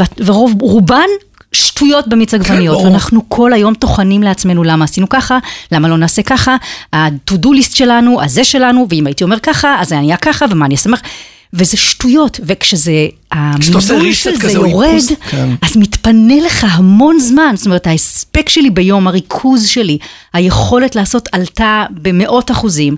ו- 0.00 0.24
ורובן... 0.26 1.08
שטויות 1.52 2.08
במיץ 2.08 2.34
עגבניות, 2.34 2.76
ברור. 2.76 2.86
ואנחנו 2.86 3.28
כל 3.28 3.52
היום 3.52 3.74
טוחנים 3.74 4.22
לעצמנו 4.22 4.64
למה 4.64 4.84
עשינו 4.84 5.08
ככה, 5.08 5.38
למה 5.72 5.88
לא 5.88 5.96
נעשה 5.96 6.22
ככה, 6.22 6.56
ה-to-do 6.92 7.46
list 7.46 7.76
שלנו, 7.76 8.22
הזה 8.22 8.44
שלנו, 8.44 8.86
ואם 8.90 9.06
הייתי 9.06 9.24
אומר 9.24 9.38
ככה, 9.38 9.76
אז 9.80 9.88
זה 9.88 9.98
היה 9.98 10.16
ככה, 10.16 10.46
ומה 10.50 10.66
אני 10.66 10.74
אשמח, 10.74 11.00
וזה 11.52 11.76
שטויות, 11.76 12.40
וכשזה, 12.42 13.06
reset 13.34 14.12
של 14.12 14.36
זה 14.36 14.50
יורד, 14.50 15.02
כן. 15.30 15.48
אז 15.62 15.76
מתפנה 15.76 16.40
לך 16.46 16.66
המון 16.68 17.20
זמן, 17.20 17.54
זאת 17.56 17.66
אומרת 17.66 17.86
ההספק 17.86 18.48
שלי 18.48 18.70
ביום, 18.70 19.06
הריכוז 19.08 19.66
שלי, 19.66 19.98
היכולת 20.32 20.96
לעשות 20.96 21.28
עלתה 21.32 21.84
במאות 21.90 22.50
אחוזים. 22.50 22.96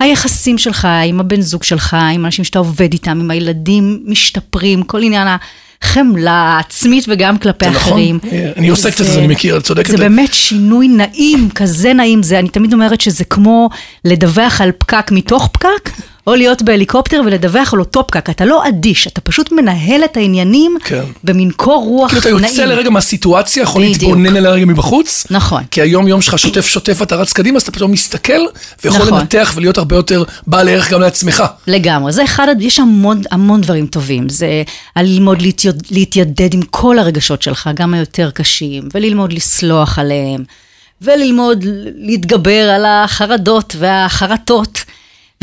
היחסים 0.00 0.58
שלך 0.58 0.88
עם 1.06 1.20
הבן 1.20 1.40
זוג 1.40 1.62
שלך, 1.62 1.96
עם 2.14 2.26
אנשים 2.26 2.44
שאתה 2.44 2.58
עובד 2.58 2.92
איתם, 2.92 3.20
עם 3.20 3.30
הילדים 3.30 4.02
משתפרים, 4.06 4.82
כל 4.82 5.02
עניין 5.02 5.28
החמלה 5.82 6.32
העצמית 6.32 7.04
וגם 7.08 7.38
כלפי 7.38 7.64
זה 7.64 7.70
נכון. 7.70 7.92
אחרים. 7.92 8.18
אני 8.56 8.68
עוסק 8.68 8.92
קצת, 8.92 9.00
אז 9.00 9.18
אני 9.18 9.26
מכיר, 9.26 9.56
את 9.56 9.64
צודקת. 9.64 9.90
זה 9.90 9.96
באמת 9.96 10.34
שינוי 10.34 10.88
נעים, 10.88 11.50
כזה 11.54 11.92
נעים, 11.92 12.22
זה, 12.22 12.38
אני 12.38 12.48
תמיד 12.48 12.72
אומרת 12.72 13.00
שזה 13.00 13.24
כמו 13.24 13.68
לדווח 14.04 14.60
על 14.60 14.72
פקק 14.78 15.10
מתוך 15.12 15.48
פקק, 15.52 15.90
או 16.26 16.34
להיות 16.34 16.62
בהליקופטר 16.62 17.20
ולדווח 17.26 17.74
על 17.74 17.80
אותו 17.80 18.06
פקק. 18.06 18.30
אתה 18.30 18.44
לא 18.44 18.68
אדיש, 18.68 19.06
אתה 19.06 19.20
פשוט 19.20 19.52
מנהל 19.52 20.04
את 20.04 20.16
העניינים 20.16 20.76
כן. 20.84 21.02
במין 21.24 21.50
קור 21.50 21.84
רוח 21.84 22.10
כאילו 22.10 22.38
נעים. 22.38 22.38
אתה 22.38 22.48
יוצא 22.48 22.64
לרגע 22.64 22.90
מהסיטואציה, 22.90 23.62
יכול. 23.62 23.82
להתבונן 23.82 24.36
אליה 24.36 24.50
רגע 24.50 24.64
מבחוץ. 24.64 25.26
נכון. 25.30 25.62
כי 25.70 25.80
היום 25.80 26.08
יום 26.08 26.20
שלך 26.20 26.38
שוטף 26.38 26.66
שוטף, 26.66 27.02
אתה 27.02 27.16
רץ 27.16 27.32
קדימה, 27.32 27.56
אז 27.56 27.62
אתה 27.62 27.72
פתאום 27.72 27.92
מסתכל, 27.92 28.32
ויכול 28.84 29.00
נכון. 29.00 29.18
לנתח 29.18 29.52
ולהיות 29.56 29.78
הרבה 29.78 29.96
יותר 29.96 30.24
בעל 30.46 30.68
ערך 30.68 30.90
גם 30.90 31.00
לעצמך. 31.00 31.42
לגמרי, 31.66 32.12
זה 32.12 32.24
אחד, 32.24 32.46
יש 32.60 32.78
המון, 32.78 33.22
המון 33.30 33.60
דברים 33.60 33.86
טובים. 33.86 34.28
זה 34.28 34.62
ללמוד 34.96 35.42
להתיוד, 35.42 35.82
להתיידד 35.90 36.54
עם 36.54 36.62
כל 36.62 36.98
הרגשות 36.98 37.42
שלך, 37.42 37.70
גם 37.74 37.94
היותר 37.94 38.30
קשים, 38.30 38.88
וללמוד 38.94 39.32
לסלוח 39.32 39.98
עליהם, 39.98 40.44
וללמוד 41.02 41.64
להתגבר 41.96 42.70
על 42.70 42.84
החרדות 42.84 43.76
והחרטות, 43.78 44.84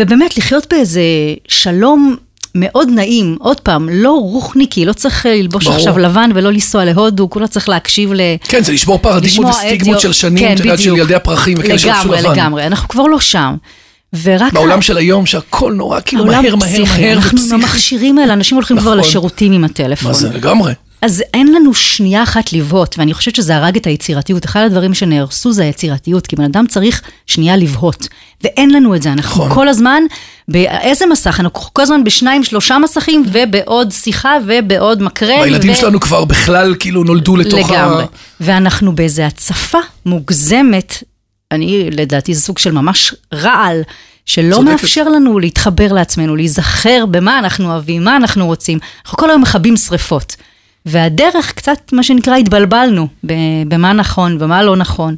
ובאמת 0.01 0.37
לחיות 0.37 0.67
באיזה 0.73 1.01
שלום 1.47 2.15
מאוד 2.55 2.89
נעים. 2.89 3.37
עוד 3.39 3.59
פעם, 3.59 3.89
לא 3.91 4.11
רוחניקי, 4.11 4.85
לא 4.85 4.93
צריך 4.93 5.25
אה, 5.25 5.35
ללבוש 5.35 5.63
ברור. 5.63 5.77
עכשיו 5.77 5.97
לבן 5.97 6.29
ולא 6.35 6.51
לנסוע 6.51 6.85
להודו, 6.85 7.29
כולה 7.29 7.47
צריך 7.47 7.69
להקשיב 7.69 8.13
ל... 8.13 8.21
כן, 8.43 8.63
זה 8.63 8.73
לשבור 8.73 8.97
פרדיגמות 8.97 9.49
וסטיגמות 9.49 9.99
של 9.99 10.13
שנים, 10.13 10.43
כן, 10.43 10.55
יודעת, 10.57 10.63
של 10.63 10.73
בדיוק. 10.73 10.97
ילדי 10.97 11.15
הפרחים 11.15 11.57
וכאלה 11.59 11.79
שלבשו 11.79 12.07
לבן. 12.07 12.17
לגמרי, 12.17 12.33
לגמרי, 12.33 12.67
אנחנו 12.67 12.87
כבר 12.87 13.03
לא 13.03 13.19
שם. 13.19 13.55
ורק... 14.23 14.53
בעולם 14.53 14.81
של 14.81 14.97
היום, 14.97 15.25
שהכל 15.25 15.73
נורא 15.73 15.99
כאילו 16.05 16.25
מהר, 16.25 16.41
מהר. 16.41 16.55
מהר 16.55 17.13
אנחנו 17.13 17.37
ופסיכי. 17.37 17.55
המכשירים 17.55 18.17
האלה, 18.17 18.33
אנשים 18.33 18.55
הולכים 18.55 18.77
כבר 18.79 18.95
נכון. 18.95 19.07
לשירותים 19.07 19.51
עם 19.51 19.63
הטלפון. 19.63 20.07
מה 20.11 20.17
זה, 20.17 20.29
לגמרי. 20.33 20.73
אז 21.01 21.23
אין 21.33 21.53
לנו 21.53 21.73
שנייה 21.73 22.23
אחת 22.23 22.53
לבהות, 22.53 22.95
ואני 22.99 23.13
חושבת 23.13 23.35
שזה 23.35 23.55
הרג 23.55 23.77
את 23.77 23.87
היצירתיות. 23.87 24.45
אחד 24.45 24.61
הדברים 24.61 24.93
שנהרסו 24.93 25.51
זה 25.51 25.63
היצירתיות, 25.63 26.27
כי 26.27 26.35
בן 26.35 26.43
אדם 26.43 26.67
צריך 26.67 27.01
שנייה 27.27 27.57
לבהות, 27.57 28.07
ואין 28.43 28.69
לנו 28.69 28.95
את 28.95 29.01
זה. 29.01 29.11
אנחנו 29.11 29.45
נכון. 29.45 29.55
כל 29.55 29.67
הזמן, 29.67 30.03
באיזה 30.47 31.05
מסך? 31.05 31.39
אנחנו 31.39 31.73
כל 31.73 31.81
הזמן 31.81 32.03
בשניים, 32.03 32.43
שלושה 32.43 32.77
מסכים, 32.77 33.23
ובעוד 33.31 33.91
שיחה, 33.91 34.37
ובעוד 34.45 35.01
מקרן. 35.01 35.43
הילדים 35.43 35.71
ו- 35.71 35.75
שלנו 35.75 35.99
כבר 35.99 36.25
בכלל 36.25 36.75
כאילו 36.79 37.03
נולדו 37.03 37.37
לתוך 37.37 37.71
ה... 37.71 37.73
לגמרי. 37.73 38.05
ואנחנו 38.39 38.95
באיזה 38.95 39.25
הצפה 39.25 39.79
מוגזמת, 40.05 41.03
אני, 41.51 41.89
לדעתי 41.91 42.33
זה 42.33 42.41
סוג 42.41 42.57
של 42.57 42.71
ממש 42.71 43.13
רעל, 43.33 43.81
שלא 44.25 44.55
צודקת. 44.55 44.71
מאפשר 44.71 45.09
לנו 45.09 45.39
להתחבר 45.39 45.93
לעצמנו, 45.93 46.35
להיזכר 46.35 47.05
במה 47.11 47.39
אנחנו 47.39 47.71
אוהבים, 47.71 48.03
מה 48.03 48.15
אנחנו 48.15 48.45
רוצים. 48.45 48.79
אנחנו 49.05 49.17
כל 49.17 49.29
היום 49.29 49.41
מכבים 49.41 49.77
שריפות. 49.77 50.35
והדרך 50.87 51.53
קצת, 51.53 51.93
מה 51.93 52.03
שנקרא, 52.03 52.35
התבלבלנו 52.35 53.07
במה 53.67 53.93
נכון 53.93 54.37
ומה 54.39 54.63
לא 54.63 54.75
נכון. 54.75 55.15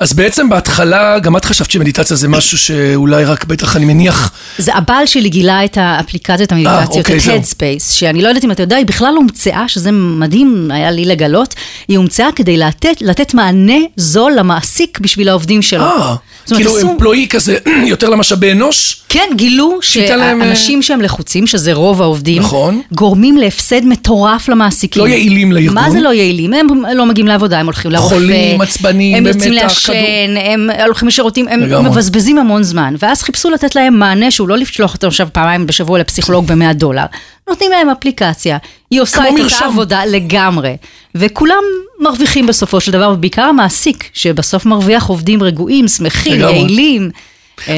אז 0.00 0.12
בעצם 0.12 0.48
בהתחלה, 0.48 1.18
גם 1.18 1.36
את 1.36 1.44
חשבת 1.44 1.70
שמדיטציה 1.70 2.16
זה 2.16 2.28
משהו 2.28 2.58
שאולי 2.58 3.24
רק 3.24 3.44
בטח, 3.44 3.76
אני 3.76 3.84
מניח, 3.84 4.32
זה 4.58 4.74
הבעל 4.74 5.06
שלי 5.06 5.28
גילה 5.28 5.64
את 5.64 5.78
האפליקציות 5.80 6.52
המדיטציות, 6.52 6.96
אוקיי, 6.96 7.16
את. 7.18 7.22
Headspace, 7.22 7.92
שאני 7.92 8.22
לא 8.22 8.28
יודעת 8.28 8.44
אם 8.44 8.50
אתה 8.50 8.62
יודע, 8.62 8.76
היא 8.76 8.86
בכלל 8.86 9.14
הומצאה, 9.16 9.68
שזה 9.68 9.90
מדהים 9.92 10.70
היה 10.70 10.90
לי 10.90 11.04
לגלות, 11.04 11.54
היא 11.88 11.96
הומצאה 11.96 12.28
כדי 12.36 12.56
לתת, 12.56 12.96
לתת 13.00 13.34
מענה 13.34 13.78
זול 13.96 14.32
למעסיק 14.32 14.98
בשביל 15.00 15.28
העובדים 15.28 15.62
שלו. 15.62 15.84
אה, 15.84 16.14
כאילו 16.54 16.76
עשו- 16.76 16.92
אמפלואי 16.92 17.26
כזה, 17.30 17.56
יותר 17.86 18.08
למשאבי 18.08 18.52
אנוש, 18.52 19.02
כן, 19.08 19.28
גילו 19.36 19.72
אה, 19.72 19.78
שאנשים 19.82 20.82
שהם 20.82 21.00
לחוצים, 21.00 21.46
שזה 21.46 21.72
רוב 21.72 22.02
העובדים, 22.02 22.42
נכון. 22.42 22.80
גורמים 22.92 23.36
להפסד 23.36 23.84
מטורף 23.84 24.48
למעסיקים. 24.48 25.02
לא 25.02 25.08
יעילים 25.08 25.52
לארגון. 25.52 25.74
מה 25.74 25.90
זה 25.90 26.00
לא 26.00 26.12
יעילים? 26.12 26.52
הם 26.52 26.66
לא 26.94 27.06
מגיעים 27.06 27.26
לעבודה, 27.26 27.58
הם 27.60 27.66
הולכים 27.66 27.90
לרופא. 27.90 28.08
חולים, 28.14 28.60
עצבנים, 28.60 29.24
במתח, 29.24 29.44
לעשן. 29.62 29.92
הם 30.40 30.70
הולכים 30.84 31.08
לשירותים, 31.08 31.48
הם 31.48 31.60
לגמרי. 31.60 31.90
מבזבזים 31.90 32.38
המון 32.38 32.62
זמן. 32.62 32.94
ואז 32.98 33.22
חיפשו 33.22 33.50
לתת 33.50 33.74
להם 33.74 33.98
מענה 33.98 34.30
שהוא 34.30 34.48
לא 34.48 34.56
לשלוח 34.58 34.94
אותם 34.94 35.06
עכשיו 35.06 35.28
פעמיים 35.32 35.66
בשבוע 35.66 35.98
לפסיכולוג 35.98 36.46
ב-100 36.46 36.72
דולר. 36.72 37.04
נותנים 37.48 37.70
להם 37.70 37.90
אפליקציה, 37.90 38.58
היא 38.90 39.00
עושה 39.00 39.22
את. 39.28 39.40
אותה 39.40 39.64
עבודה 39.64 40.04
לגמרי. 40.04 40.76
וכולם 41.14 41.62
מרוויחים 42.00 42.46
בסופו 42.46 42.80
של 42.80 42.92
דבר, 42.92 43.10
ובעיקר 43.14 43.42
המעסיק, 43.42 44.04
שבסוף 44.12 44.66
מרוויח 44.66 45.06
עובדים 45.06 45.42
רגועים, 45.42 45.88
שמחים. 45.88 46.40
יעילים. 46.40 47.10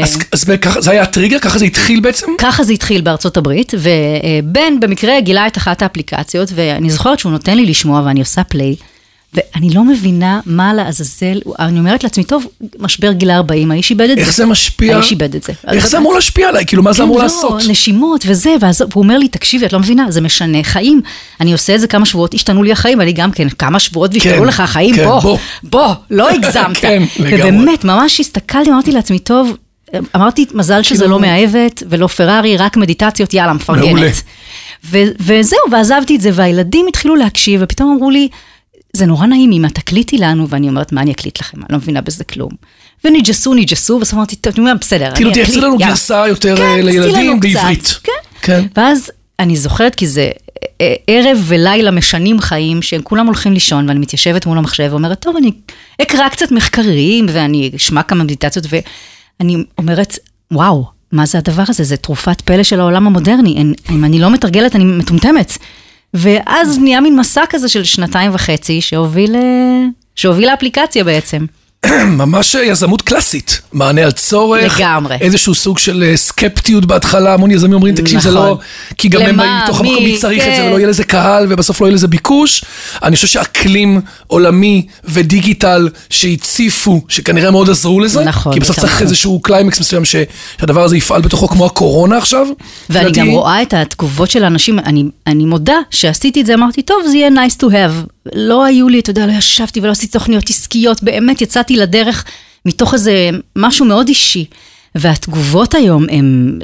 אז, 0.03 0.19
אז 0.33 0.45
ככה- 0.61 0.81
זה 0.81 0.91
היה 0.91 1.03
הטריגר? 1.03 1.39
ככה 1.39 1.59
זה 1.59 1.65
התחיל 1.65 2.01
בעצם? 2.01 2.27
ככה 2.39 2.65
זה 2.65 2.73
התחיל 2.73 3.01
בארצות 3.01 3.37
הברית, 3.37 3.75
ובן 3.79 4.81
במקרה 4.81 5.21
גילה 5.21 5.47
את 5.47 5.57
אחת 5.57 5.83
האפליקציות, 5.83 6.49
ואני 6.55 6.91
זוכרת 6.91 7.19
שהוא 7.19 7.33
נותן 7.33 7.57
לי 7.57 7.67
לשמוע 7.67 8.03
ואני 8.07 8.21
עושה 8.21 8.45
פליי, 8.45 8.75
ואני 9.35 9.71
לא 9.75 9.85
מבינה 9.85 10.41
מה 10.47 10.75
לעזאזל, 10.75 11.41
אני 11.59 11.79
אומרת 11.79 12.05
לעצמי, 12.05 12.25
טוב, 12.25 12.47
משבר 12.79 13.13
גיל 13.13 13.31
40, 13.31 13.71
האיש 13.71 13.91
איבד 13.91 14.09
את 14.11 14.17
זה. 14.17 14.23
איך 14.23 14.33
זה 14.35 14.47
משפיע? 14.47 14.97
האיש 14.97 15.11
איבד 15.11 15.35
את 15.35 15.43
זה. 15.43 15.53
איך 15.69 15.87
זה 15.89 15.99
אמור 15.99 16.15
להשפיע 16.15 16.49
עליי? 16.49 16.67
כאילו, 16.67 16.83
מה 16.83 16.93
זה 16.93 16.97
כן, 16.99 17.03
אמור 17.03 17.17
לא, 17.19 17.23
לעשות? 17.23 17.63
נשימות 17.69 18.25
וזה, 18.29 18.55
ואז 18.61 18.81
הוא 18.81 19.03
אומר 19.03 19.19
לי, 19.19 19.29
תקשיבי, 19.29 19.67
את 19.67 19.73
לא 19.73 19.79
מבינה, 19.79 20.11
זה 20.11 20.21
משנה 20.21 20.63
חיים. 20.63 21.01
אני 21.41 21.53
עושה 21.53 21.75
את 21.75 21.81
זה 21.81 21.87
כמה 21.87 22.05
שבועות, 22.07 22.35
השתנו 22.35 22.63
לי 22.63 22.73
החיים, 22.73 23.01
אני 23.01 23.13
גם 23.13 23.33
כן, 23.33 23.49
כמה 23.49 23.79
שבועות 23.79 24.11
והשתנו 24.15 24.45
לך 24.45 24.61
החיים, 24.61 24.95
כן, 24.97 25.05
בוא, 25.05 25.39
בוא. 25.63 25.95
לא 26.11 26.31
הגזמת. 26.35 26.77
כן, 26.77 27.03
לגמרי. 27.19 27.41
ובאמת, 27.43 27.85
ממש 27.85 28.21
הסתכלתי, 28.21 28.71
אמרתי 28.71 28.93
לעצמי, 28.93 29.19
טוב, 29.19 29.57
אמרתי, 30.17 30.47
מזל 30.55 30.83
שזה 30.83 30.99
כאילו- 30.99 31.11
לא 31.11 31.21
מאהבת 31.21 31.83
ולא 31.89 32.07
פרארי, 32.07 32.57
רק 32.57 32.77
מדיטציות, 32.77 33.35
יאללה, 33.35 33.53
מפרגנת. 33.53 34.23
וזהו, 35.21 35.59
ועזבתי 35.73 36.17
את 36.17 36.21
זה, 36.21 36.31
והילדים 36.35 36.87
התחילו 36.89 37.17
להקשיב, 37.17 37.61
ופתאום 37.65 37.93
אמרו 37.97 38.11
לי, 38.11 38.29
זה 38.93 39.07
נורא 39.07 39.27
נעים 39.27 39.53
אם 39.53 39.65
את 39.65 39.75
תקליטי 39.75 40.19
לנו, 40.19 40.49
ואני 40.49 40.69
אומרת, 40.69 40.93
מה 40.93 41.01
אני 41.01 41.13
אקליט 41.13 41.41
לכם? 41.41 41.59
אני 41.59 41.67
לא 41.71 41.77
מבינה 41.77 42.01
בזה 42.01 42.25
כלום. 42.25 42.51
וניג'סו, 43.05 43.55
ניג'סו, 43.55 43.99
בסוף 43.99 44.15
אמרתי, 44.15 44.37
טוב, 44.37 44.55
בסדר, 44.81 45.11
כאילו, 45.15 45.31
אני 45.31 45.33
אקליט, 45.33 45.47
תייצרי 45.47 45.61
לנו 45.61 45.75
יאללה." 45.81 45.87
גרסה 45.87 46.29
יותר 46.29 46.57
כן, 46.57 46.63
אה, 46.63 46.77
לנו 46.77 46.85
לילדים 46.85 47.41
בעברית. 47.41 48.01
כן. 48.03 48.13
כן. 48.43 48.67
ואז 48.77 49.11
אני 49.39 49.57
זוכרת, 49.57 49.95
כי 49.95 50.07
זה 50.07 50.31
אה, 50.81 50.95
ערב 51.07 51.45
ולילה 51.47 51.91
משנים 51.91 52.41
חיים, 52.41 52.83
שהם 52.83 53.03
כולם 53.03 53.27
הולכים 53.27 53.53
לישון, 53.53 53.89
ואני 53.89 53.99
מתיישבת 53.99 54.47
מול 54.47 54.59
המחשב 54.59 54.89
ואומרת, 54.91 55.21
טוב, 55.21 55.37
אני 55.37 55.53
אקרא 56.03 56.29
קצת 56.29 56.53
מחקרים, 56.53 57.27
ואני 57.29 57.71
אשמע 57.77 58.03
כמה 58.03 58.25
מדיטציות, 58.25 58.67
ואני 59.41 59.57
אומרת, 59.79 60.19
וואו, 60.53 60.85
מה 61.13 61.27
זה 61.27 61.39
הדבר 61.39 61.65
הזה? 61.69 61.85
זה 61.85 61.97
תרופת 61.97 62.41
פלא 62.41 62.63
של 62.63 62.81
העולם 62.81 63.07
המודרני. 63.07 63.65
אם 63.91 64.05
אני 64.05 64.19
לא 64.19 64.31
מתרגלת, 64.31 64.77
אני 64.77 64.85
מטומטמת. 64.85 65.59
ואז 66.15 66.79
נהיה 66.79 67.01
מין 67.01 67.17
מסע 67.17 67.43
כזה 67.51 67.69
של 67.69 67.85
שנתיים 67.85 68.35
וחצי, 68.35 68.81
שהוביל, 68.81 69.37
אה, 69.37 69.85
שהוביל 70.17 70.51
לאפליקציה 70.51 71.05
בעצם. 71.05 71.47
ממש 72.23 72.55
יזמות 72.55 73.03
קלאסית, 73.03 73.61
מענה 73.73 74.05
על 74.05 74.11
צורך, 74.11 74.79
לגמרי. 74.81 75.17
איזשהו 75.21 75.55
סוג 75.55 75.79
של 75.79 76.03
אה, 76.07 76.17
סקפטיות 76.17 76.85
בהתחלה, 76.85 77.35
המון 77.35 77.51
יזמים 77.51 77.73
אומרים, 77.73 77.95
תקשיב, 77.95 78.21
זה 78.21 78.31
נכון. 78.31 78.47
לא, 78.49 78.59
כי 78.99 79.09
גם 79.09 79.21
הם 79.23 79.29
למה? 79.29 79.43
באים 79.43 79.53
מתוך 79.65 79.81
המקום, 79.81 80.05
מי? 80.05 80.17
צריך 80.19 80.43
את 80.43 80.55
זה, 80.55 80.63
כן. 80.63 80.67
ולא 80.69 80.77
יהיה 80.79 80.89
לזה 80.89 81.05
קהל, 81.05 81.47
ובסוף 81.49 81.81
לא 81.81 81.87
יהיה 81.87 81.95
לזה 81.95 82.09
ביקוש. 82.09 82.65
אני 83.03 83.17
חושב 83.17 83.29
שאקלים 83.29 84.01
עולמי 84.27 84.87
ודיגיטל 85.05 85.89
שהציפו, 86.11 87.01
שכנראה 87.09 87.51
מאוד 87.51 87.71
עזרו 87.71 88.01
לזה, 88.01 88.25
נכון, 88.25 88.53
כי 88.55 88.61
בסוף 88.61 88.79
בטח. 88.79 88.87
צריך 88.87 89.03
איזשהו 89.03 89.41
קליימקס 89.41 89.81
מסוים 89.81 90.05
ש- 90.05 90.17
שהדבר 90.61 90.83
הזה 90.85 90.97
יפעל 90.97 91.21
בתוכו 91.23 91.49
כמו 91.49 91.67
הקורונה 91.67 92.19
עכשיו. 92.19 92.47
ואני 92.91 93.05
לדעתי. 93.05 93.21
גם 93.21 93.29
רואה 93.29 93.63
את 93.63 93.75
התגובות 93.75 94.31
של 94.31 94.45
האנשים, 94.45 94.79
אני, 94.79 95.05
אני 95.27 95.45
מודה 95.45 95.77
שעשיתי 95.91 96.41
את 96.41 96.47
זה, 96.47 96.55
אמרתי, 96.55 96.83
טוב, 96.83 96.97
זה 97.11 97.17
יהיה 97.17 97.29
nice 97.29 97.63
to 97.63 97.67
have. 97.67 98.09
לא 98.35 98.65
היו 98.65 98.89
לי, 98.89 98.99
אתה 99.01 99.11
יודע, 99.11 99.27
לא 99.27 99.33
ישבתי 99.33 99.81
ולא 99.81 99.91
עשיתי 99.91 100.13
תוכניות 100.13 100.51
עסקיות, 100.51 101.03
באמת 101.03 101.41
יצאתי 101.43 101.77
לדרך 101.77 102.25
מתוך 102.67 102.95
איזה 102.95 103.13
משהו 103.57 103.87
מאוד 103.87 104.09
אישי. 104.09 104.45
והתגובות 104.95 105.75
היום 105.75 106.07
הן 106.11 106.59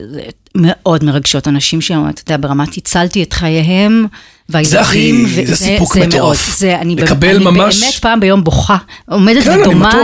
מאוד 0.54 1.04
מרגשות, 1.04 1.48
אנשים 1.48 1.80
שהם, 1.80 2.08
אתה 2.08 2.20
יודע, 2.22 2.36
ברמת 2.48 2.76
הצלתי 2.76 3.22
את 3.22 3.32
חייהם, 3.32 4.06
והילדים, 4.48 4.70
זה 4.70 4.80
הכי- 4.80 5.46
זה 5.46 5.56
סיפוק 5.56 5.96
מאוד, 5.96 6.08
מטורף. 6.08 6.58
זה, 6.58 6.76
אני, 6.78 6.96
לקבל 6.96 7.36
אני 7.36 7.44
ממש- 7.44 7.80
באמת 7.80 7.94
פעם 7.94 8.20
ביום 8.20 8.44
בוכה, 8.44 8.76
עומדת 9.10 9.44
כן, 9.44 9.60
ודומעת. 9.60 9.94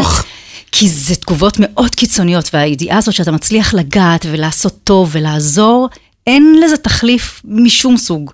כי 0.72 0.88
זה 0.88 1.14
תגובות 1.14 1.56
מאוד 1.60 1.94
קיצוניות, 1.94 2.50
והידיעה 2.52 2.98
הזאת 2.98 3.14
שאתה 3.14 3.30
מצליח 3.30 3.74
לגעת 3.74 4.26
ולעשות 4.30 4.78
טוב 4.84 5.08
ולעזור, 5.12 5.88
אין 6.26 6.56
לזה 6.64 6.76
תחליף 6.76 7.40
משום 7.44 7.96
סוג. 7.96 8.30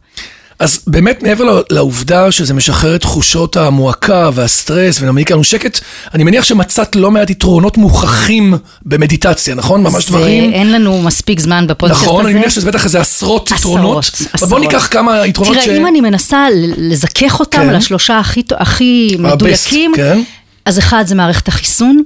אז 0.58 0.80
באמת 0.86 1.22
מעבר 1.22 1.62
לעובדה 1.70 2.32
שזה 2.32 2.54
משחרר 2.54 2.96
את 2.96 3.00
תחושות 3.00 3.56
המועקה 3.56 4.30
והסטרס 4.34 5.00
ומעניק 5.00 5.30
לנו 5.30 5.44
שקט, 5.44 5.80
אני 6.14 6.24
מניח 6.24 6.44
שמצאת 6.44 6.96
לא 6.96 7.10
מעט 7.10 7.30
יתרונות 7.30 7.76
מוכחים 7.76 8.54
במדיטציה, 8.82 9.54
נכון? 9.54 9.82
ממש 9.82 10.06
דברים. 10.06 10.52
אין 10.52 10.72
לנו 10.72 11.02
מספיק 11.02 11.40
זמן 11.40 11.66
בפודקאסט 11.66 12.02
הזה. 12.02 12.10
נכון, 12.10 12.26
אני 12.26 12.34
מניח 12.34 12.50
שזה 12.50 12.66
בטח 12.66 12.84
איזה 12.84 13.00
עשרות 13.00 13.52
עשרות, 13.52 13.60
יתרונות. 13.60 14.10
בוא 14.20 14.30
עשרות. 14.32 14.60
ניקח 14.60 14.88
כמה 14.90 15.26
יתרונות 15.26 15.54
תראה, 15.54 15.64
ש... 15.64 15.68
אם 15.68 15.86
אני 15.86 16.00
מנסה 16.00 16.46
לזכך 16.76 17.40
אותם 17.40 17.58
כן. 17.58 17.74
לשלושה 17.74 18.18
הכי, 18.18 18.42
הכי 18.50 19.16
מדויקים, 19.18 19.92
כן. 19.96 20.22
אז 20.64 20.78
אחד 20.78 21.04
זה 21.06 21.14
מערכת 21.14 21.48
החיסון, 21.48 22.02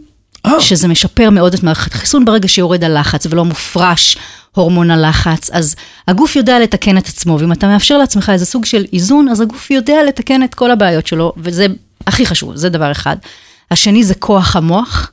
אה. 0.46 0.60
שזה 0.60 0.88
משפר 0.88 1.30
מאוד 1.30 1.54
את 1.54 1.62
מערכת 1.62 1.94
החיסון 1.94 2.24
ברגע 2.24 2.48
שיורד 2.48 2.84
הלחץ 2.84 3.26
ולא 3.30 3.44
מופרש 3.44 4.16
הורמון 4.54 4.90
הלחץ, 4.90 5.50
אז 5.50 5.74
הגוף 6.08 6.36
יודע 6.36 6.60
לתקן 6.60 6.98
את 6.98 7.06
עצמו, 7.08 7.38
ואם 7.40 7.52
אתה 7.52 7.66
מאפשר 7.66 7.98
לעצמך 7.98 8.30
איזה 8.32 8.46
סוג 8.46 8.64
של 8.64 8.84
איזון, 8.92 9.28
אז 9.28 9.40
הגוף 9.40 9.70
יודע 9.70 9.96
לתקן 10.08 10.42
את 10.42 10.54
כל 10.54 10.70
הבעיות 10.70 11.06
שלו, 11.06 11.32
וזה 11.36 11.66
הכי 12.06 12.26
חשוב, 12.26 12.56
זה 12.56 12.68
דבר 12.68 12.92
אחד. 12.92 13.16
השני 13.70 14.04
זה 14.04 14.14
כוח 14.14 14.56
המוח, 14.56 15.12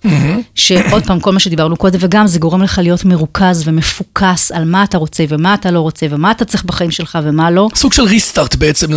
שעוד 0.55 1.05
פעם, 1.05 1.19
כל 1.19 1.31
מה 1.31 1.39
שדיברנו 1.39 1.75
קודם, 1.77 1.99
וגם 2.01 2.27
זה 2.27 2.39
גורם 2.39 2.63
לך 2.63 2.79
להיות 2.83 3.05
מרוכז 3.05 3.63
ומפוקס 3.65 4.51
על 4.51 4.65
מה 4.65 4.83
אתה 4.83 4.97
רוצה 4.97 5.23
ומה 5.29 5.53
אתה 5.53 5.71
לא 5.71 5.79
רוצה 5.79 6.05
ומה 6.09 6.31
אתה 6.31 6.45
צריך 6.45 6.63
בחיים 6.63 6.91
שלך 6.91 7.17
ומה 7.23 7.51
לא. 7.51 7.67
סוג 7.75 7.93
של 7.93 8.03
ריסטארט 8.03 8.55
בעצם 8.55 8.91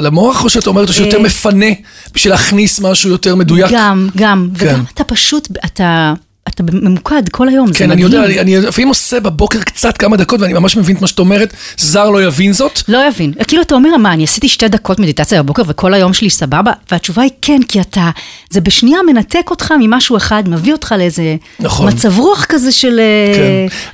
למוח, 0.00 0.44
או 0.44 0.50
שאתה 0.50 0.70
אומר 0.70 0.86
שיותר 0.86 1.16
אה, 1.16 1.22
מפנה 1.22 1.66
בשביל 2.14 2.32
להכניס 2.32 2.80
משהו 2.80 3.10
יותר 3.10 3.36
מדויק? 3.36 3.70
גם, 3.72 4.08
גם, 4.16 4.48
כן. 4.58 4.66
וגם 4.66 4.84
אתה 4.94 5.04
פשוט, 5.04 5.48
אתה, 5.64 6.14
אתה 6.54 6.62
ממוקד 6.72 7.28
כל 7.30 7.48
היום, 7.48 7.72
זה 7.72 7.78
כן, 7.78 7.90
אני 7.90 8.04
מדהים. 8.04 8.22
יודע, 8.22 8.40
אני 8.40 8.56
לפעמים 8.58 8.88
עושה 8.88 9.20
בבוקר 9.20 9.60
קצת 9.62 9.96
כמה 9.96 10.16
דקות, 10.16 10.40
ואני 10.40 10.52
ממש 10.52 10.76
מבין 10.76 10.96
את 10.96 11.00
מה 11.00 11.06
שאת 11.06 11.18
אומרת, 11.18 11.52
זר 11.78 12.10
לא 12.10 12.22
יבין 12.22 12.52
זאת. 12.52 12.82
לא 12.88 12.98
יבין. 13.08 13.32
כאילו 13.48 13.62
אתה 13.62 13.74
אומר, 13.74 13.96
מה, 13.96 14.12
אני 14.12 14.24
עשיתי 14.24 14.48
שתי 14.48 14.68
דקות 14.68 14.98
מדיטציה 14.98 15.42
בבוקר 15.42 15.62
וכל 15.66 15.94
היום 15.94 16.12
שלי 16.12 16.30
סבבה? 16.30 16.72
והתשובה 16.92 17.22
היא 17.22 17.30
כן, 17.42 17.60
כי 17.68 17.80
אתה, 17.80 18.10
זה 18.50 18.60
בשנייה 18.60 18.98
מנתק 19.06 19.50
אותך 19.50 19.74
ממשהו 19.80 20.16
אחד, 20.16 20.42
מביא 20.48 20.72
אותך 20.72 20.94
לאיזה 20.98 21.36
נכון. 21.60 21.88
מצב 21.88 22.18
רוח 22.18 22.44
כזה 22.48 22.72
של 22.72 23.00
אה, 23.00 23.34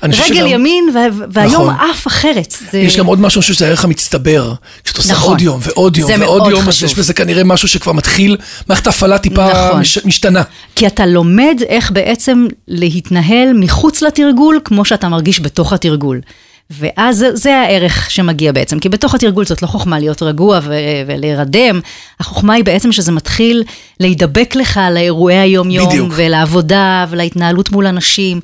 כן. 0.03 0.07
רגל 0.09 0.15
שגם- 0.37 0.47
ימין, 0.47 0.85
וה- 0.95 1.27
והיום 1.31 1.71
נכון. 1.71 1.75
עף 1.91 2.07
אחרת. 2.07 2.57
זה... 2.73 2.79
יש 2.79 2.97
גם 2.97 3.07
עוד 3.07 3.21
משהו 3.21 3.43
שזה 3.43 3.67
הערך 3.67 3.85
המצטבר. 3.85 4.53
כשאתה 4.85 4.99
עושה 5.01 5.13
נכון. 5.13 5.31
עוד 5.33 5.41
יום 5.41 5.61
ועוד 5.63 5.97
יום 5.97 6.11
ועוד 6.21 6.51
יום, 6.51 6.69
אז. 6.69 6.83
יש 6.83 6.95
בזה 6.95 7.15
כנראה 7.15 7.45
משהו 7.45 7.69
שכבר 7.69 7.93
מתחיל, 7.93 8.37
מערכת 8.69 8.87
ההפעלה 8.87 9.19
טיפה 9.19 9.49
נכון. 9.53 9.81
מש- 9.81 9.99
משתנה. 10.05 10.43
כי 10.77 10.87
אתה 10.87 11.07
לומד 11.07 11.61
איך 11.69 11.91
בעצם 11.91 12.47
להתנהל 12.69 13.53
מחוץ 13.55 14.03
לתרגול, 14.03 14.61
כמו 14.65 14.85
שאתה 14.85 15.09
מרגיש 15.09 15.41
בתוך 15.41 15.73
התרגול. 15.73 16.21
ואז 16.71 17.25
זה, 17.33 17.57
הערך 17.57 18.11
שמגיע 18.11 18.53
בעצם, 18.53 18.79
כי 18.79 18.89
בתוך 18.89 19.15
התרגול 19.15 19.45
זאת 19.45 19.63
לא 19.63 19.67
חוכמה 19.67 19.99
להיות 19.99 20.23
רגוע 20.23 20.61
ו- 20.63 20.75
ולהירדם, 21.07 21.81
החוכמה 22.21 22.55
היא 22.55 22.65
בעצם 22.65 22.93
שזה 22.93 23.13
מתחיל 23.13 23.63
להידבק 24.01 24.55
לך 24.55 24.81
לאירועי 24.95 25.39
היום-יום, 25.39 25.89
בדיוק. 25.89 26.13
ולעבודה, 26.17 27.07
ולהתנהלות 27.11 27.71
מול 27.71 27.87
אנשים. 27.87 28.41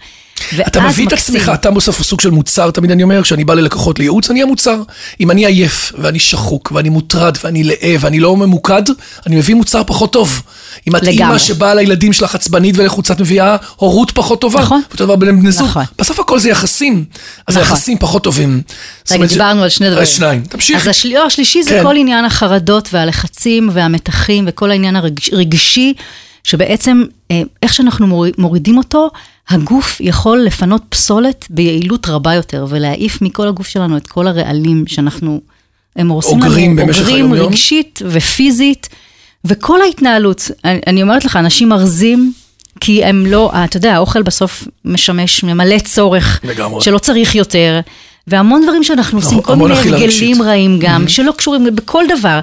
אתה 0.66 0.80
מביא 0.80 1.06
את. 1.06 1.12
עצמך, 1.12 1.50
אתה 1.54 1.70
בסוף 1.70 2.02
סוג 2.02 2.20
של 2.20 2.30
מוצר, 2.30 2.70
תמיד 2.70 2.90
אני 2.90 3.02
אומר, 3.02 3.22
כשאני 3.22 3.44
בא 3.44 3.54
ללקוחות 3.54 3.98
לייעוץ, 3.98 4.30
אני 4.30 4.42
המוצר. 4.42 4.82
אם 5.20 5.30
אני 5.30 5.46
עייף, 5.46 5.92
ואני 5.98 6.18
שחוק, 6.18 6.72
ואני 6.74 6.88
מוטרד, 6.88 7.36
ואני 7.44 7.64
לאה, 7.64 7.94
ואני 8.00 8.20
לא 8.20 8.36
ממוקד, 8.36 8.82
אני 9.26 9.36
מביא 9.36 9.54
מוצר 9.54 9.82
פחות 9.86 10.12
טוב. 10.12 10.42
אם 10.88 10.96
את. 10.96 11.02
אימא 11.04 11.38
שבאה 11.38 11.74
לילדים 11.74 12.12
שלך 12.12 12.34
עצבנית 12.34 12.74
ולחוצת, 12.78 13.20
מביאה 13.20 13.56
הורות 13.76 14.10
פחות 14.10 14.40
טובה. 14.40 14.60
נכון. 14.60 14.82
אותו 14.92 15.04
דבר 15.04 15.16
בין 15.16 15.40
בני 15.40 15.52
זוג. 15.52 15.66
נכון. 15.68 15.84
בסוף 15.98 16.20
הכל 16.20 16.38
זה 16.38 16.48
יחסים. 16.50 17.04
אז 17.46 17.56
נכון. 17.56 17.68
היחסים 17.68 17.98
פחות 17.98 18.24
טובים. 18.24 18.62
רגע, 19.10 19.14
אומרת 19.16 19.30
ש- 19.30 19.32
דיברנו 19.32 19.62
על 19.62 19.68
שני 19.68 19.90
דברים. 19.90 20.06
שניים. 20.06 20.42
תמשיכי. 20.42 20.80
אז 20.80 20.86
השל... 20.88 21.08
לא, 21.08 21.26
השלישי 21.26 21.62
זה 21.62 21.70
כן. 21.70 21.82
כל 21.82 21.96
עניין 21.96 22.24
החרדות 22.24 22.88
והלחצים 22.92 23.70
והמתחים 23.72 24.44
וכל 24.48 24.70
העניין 24.70 24.96
הרגשי, 25.32 25.92
שבעצם 26.44 27.02
אה, 27.30 27.42
איך 27.62 27.74
שאנחנו 27.74 28.06
מוריד- 28.06 28.34
מורידים 28.38 28.78
אותו, 28.78 29.10
הגוף 29.48 30.00
יכול 30.00 30.38
לפנות 30.38 30.82
פסולת 30.88 31.46
ביעילות 31.50 32.08
רבה 32.08 32.34
יותר 32.34 32.66
ולהעיף 32.68 33.22
מכל 33.22 33.48
הגוף 33.48 33.66
שלנו 33.66 33.96
את 33.96 34.06
כל 34.06 34.26
הרעלים 34.26 34.84
שאנחנו, 34.86 35.40
הם 35.96 36.08
הורסים 36.08 36.42
אוגרים 36.42 36.78
לנו, 36.78 36.86
במשך 36.86 37.00
אוגרים 37.00 37.16
היום-יום. 37.24 37.48
רגשית 37.48 37.98
ופיזית, 38.04 38.88
וכל 39.44 39.82
ההתנהלות, 39.82 40.50
אני, 40.64 40.80
אני 40.86 41.02
אומרת 41.02 41.24
לך, 41.24 41.36
אנשים 41.36 41.68
מרזים. 41.68 42.32
כי 42.80 43.04
הם 43.04 43.26
לא, 43.26 43.52
אתה 43.64 43.76
יודע, 43.76 43.94
האוכל 43.94 44.22
בסוף 44.22 44.68
משמש, 44.84 45.44
ממלא 45.44 45.78
צורך, 45.78 46.40
לגמרי. 46.44 46.80
שלא 46.80 46.98
צריך 46.98 47.34
יותר, 47.34 47.80
והמון 48.26 48.62
דברים 48.62 48.84
שאנחנו 48.84 49.18
עושים, 49.18 49.42
כל 49.42 49.52
המון 49.52 49.72
מיני. 49.72 49.90
הרגלים 49.90 50.42
רעים 50.42 50.78
גם, 50.80 51.08
שלא 51.08 51.32
קשורים 51.32 51.76
בכל 51.76 52.04
דבר. 52.18 52.40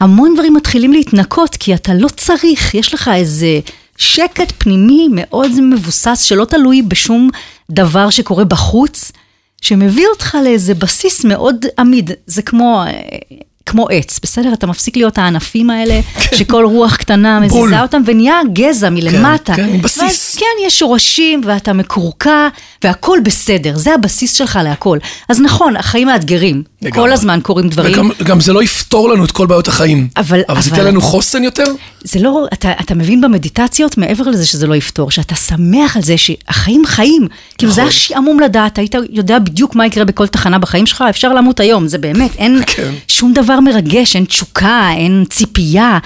המון 0.00 0.34
דברים 0.34 0.54
מתחילים 0.54 0.92
להתנקות, 0.92 1.56
כי 1.56 1.74
אתה 1.74 1.94
לא 1.94 2.08
צריך, 2.08 2.74
יש 2.74 2.94
לך 2.94 3.10
איזה 3.14 3.60
שקט 4.02 4.52
פנימי 4.58 5.08
מאוד 5.12 5.50
מבוסס, 5.60 6.22
שלא 6.22 6.44
תלוי 6.44 6.82
בשום 6.82 7.30
דבר 7.70 8.10
שקורה 8.10 8.44
בחוץ, 8.44 9.12
שמביא 9.60 10.06
אותך 10.06 10.38
לאיזה 10.44 10.74
בסיס 10.74 11.24
מאוד 11.24 11.66
עמיד. 11.78 12.10
זה 12.26 12.42
כמו... 12.42 12.84
כמו 13.66 13.86
עץ, 13.90 14.20
בסדר? 14.22 14.52
אתה 14.52 14.66
מפסיק 14.66 14.96
להיות 14.96 15.18
הענפים 15.18 15.70
האלה, 15.70 16.00
שכל 16.34 16.64
רוח 16.64 16.96
קטנה. 16.96 17.40
מזיזה 17.40 17.82
אותם, 17.82 18.02
ונהיה 18.06 18.40
גזע 18.52 18.90
מלמטה. 18.90 19.54
כן, 19.54 19.68
עם 19.74 19.82
בסיס. 19.82 20.02
ואז 20.02 20.34
כן, 20.40 20.66
יש 20.66 20.78
שורשים, 20.78 21.40
ואתה 21.44 21.72
מקורקע, 21.72 22.48
והכל 22.84 23.18
בסדר, 23.24 23.76
זה 23.76 23.94
הבסיס 23.94 24.32
שלך 24.34 24.58
להכל. 24.64 24.98
אז 25.28 25.40
נכון, 25.40 25.76
החיים 25.76 26.08
מאתגרים. 26.08 26.62
לגמרי. 26.82 26.98
כל 27.02 27.12
הזמן 27.12 27.40
קורים 27.42 27.68
דברים. 27.68 27.92
וגם 27.92 28.10
גם 28.24 28.40
זה 28.40 28.52
לא 28.52 28.62
יפתור 28.62 29.08
לנו 29.08 29.24
את 29.24 29.30
כל 29.30 29.46
בעיות 29.46 29.68
החיים. 29.68 30.08
אבל- 30.16 30.40
אבל 30.48 30.60
זה 30.62 30.70
אבל- 30.70 30.78
ייתן 30.78 30.88
לנו 30.88 31.00
חוסן 31.00 31.44
יותר? 31.44 31.64
זה 32.04 32.20
לא, 32.20 32.46
אתה, 32.52 32.72
אתה 32.80 32.94
מבין 32.94 33.20
במדיטציות, 33.20 33.98
מעבר 33.98 34.24
לזה 34.24 34.46
שזה 34.46 34.66
לא 34.66 34.74
יפתור, 34.74 35.10
שאתה 35.10 35.34
שמח 35.34 35.96
על 35.96 36.02
זה 36.02 36.14
שהחיים 36.18 36.82
חיים. 36.86 37.28
כאילו 37.58 37.72
זה 37.72 37.80
נכון. 37.80 37.90
היה 37.90 37.92
שעמום 37.92 38.40
לדעת, 38.40 38.78
היית 38.78 38.94
יודע 39.10 39.38
בדיוק 39.38 39.74
מה 39.74 39.86
יקרה 39.86 40.04
בכל 40.04 40.26
תחנה 40.26 40.58
בחיים 40.58 40.86
שלך, 40.86 41.04
אפשר 41.10 41.32
למות 41.32 41.60
היום, 41.60 41.88
זה 41.88 41.98
באמת, 41.98 42.30
אין 42.38 42.62
כן. 42.66 42.92
שום 43.08 43.32
דבר 43.32 43.51
מרגש, 43.60 44.16
אין 44.16 44.24
תשוקה, 44.24 44.90
אין 44.96 45.24
ציפייה, 45.30 45.98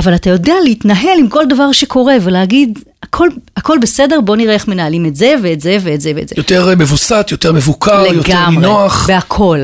אבל 0.00 0.14
אתה 0.14 0.30
יודע 0.30 0.52
להתנהל 0.64 1.18
עם 1.18 1.28
כל 1.28 1.44
דבר 1.48 1.72
שקורה 1.72 2.14
ולהגיד, 2.22 2.78
הכל, 3.02 3.28
הכל 3.56 3.78
בסדר, 3.82 4.20
בוא 4.20 4.36
נראה 4.36 4.54
איך 4.54 4.68
מנהלים 4.68 5.06
את 5.06 5.16
זה 5.16 5.34
ואת 5.42 5.60
זה 5.60 5.76
ואת 5.82 6.00
זה 6.00 6.12
ואת 6.16 6.28
זה. 6.28 6.34
יותר 6.38 6.74
מבוסת, 6.78 7.28
יותר 7.30 7.52
מבוקר, 7.52 8.04
יותר 8.12 8.28
לגמרי, 8.30 8.56
נינוח. 8.56 9.06
בהכל. 9.08 9.58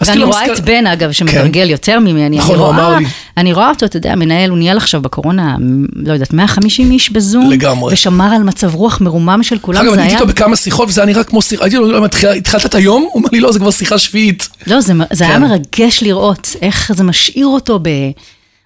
אז 0.00 0.08
ואני 0.08 0.12
כאילו 0.12 0.26
רואה 0.26 0.42
מזכר- 0.42 0.54
את 0.54 0.60
בן, 0.64 0.86
אגב, 0.86 1.12
שמתרגל 1.12 1.70
יותר 1.70 1.98
ממני. 1.98 2.36
נכון, 2.38 2.58
הוא 2.58 2.68
אמר 2.68 2.96
לי. 2.96 3.04
אני 3.36 3.52
רואה 3.52 3.68
אותו, 3.70 3.86
אתה 3.86 3.96
יודע, 3.96 4.14
מנהל, 4.14 4.50
הוא 4.50 4.58
ניהל 4.58 4.76
עכשיו 4.76 5.02
בקורונה, 5.02 5.56
לא 5.96 6.12
יודעת, 6.12 6.32
150 6.32 6.90
איש 6.90 7.10
בזום. 7.10 7.50
לגמרי. 7.50 7.92
ושמר 7.94 8.34
על 8.34 8.42
מצב 8.42 8.74
רוח 8.74 9.00
מרומם 9.00 9.42
של 9.42 9.58
כולם, 9.58 9.80
אגב, 9.80 9.92
אני 9.92 10.02
הייתי 10.02 10.14
היה... 10.14 10.20
איתו 10.20 10.32
בכמה 10.32 10.56
שיחות, 10.56 10.88
וזה 10.88 11.00
היה 11.00 11.06
נראה 11.06 11.24
כמו 11.24 11.42
שיחה, 11.42 11.64
הייתי 11.64 11.76
לו, 11.76 11.92
"למה, 11.92 12.06
התחיל- 12.06 12.28
התחלת 12.28 12.66
את 12.66 12.74
היום? 12.74 13.02
הוא 13.02 13.10
אומר 13.14 13.28
לי, 13.32 13.40
לא, 13.40 13.52
זה 13.52 13.58
כבר 13.58 13.70
שיחה 13.70 13.98
שביעית. 13.98 14.48
לא, 14.66 14.80
זה, 14.80 14.92
זה 15.12 15.24
היה 15.24 15.34
כן. 15.36 15.42
מרגש 15.42 16.02
לראות 16.02 16.56
איך 16.62 16.92
זה 16.94 17.04
משאיר 17.04 17.46
אותו 17.46 17.78
ב, 17.82 17.88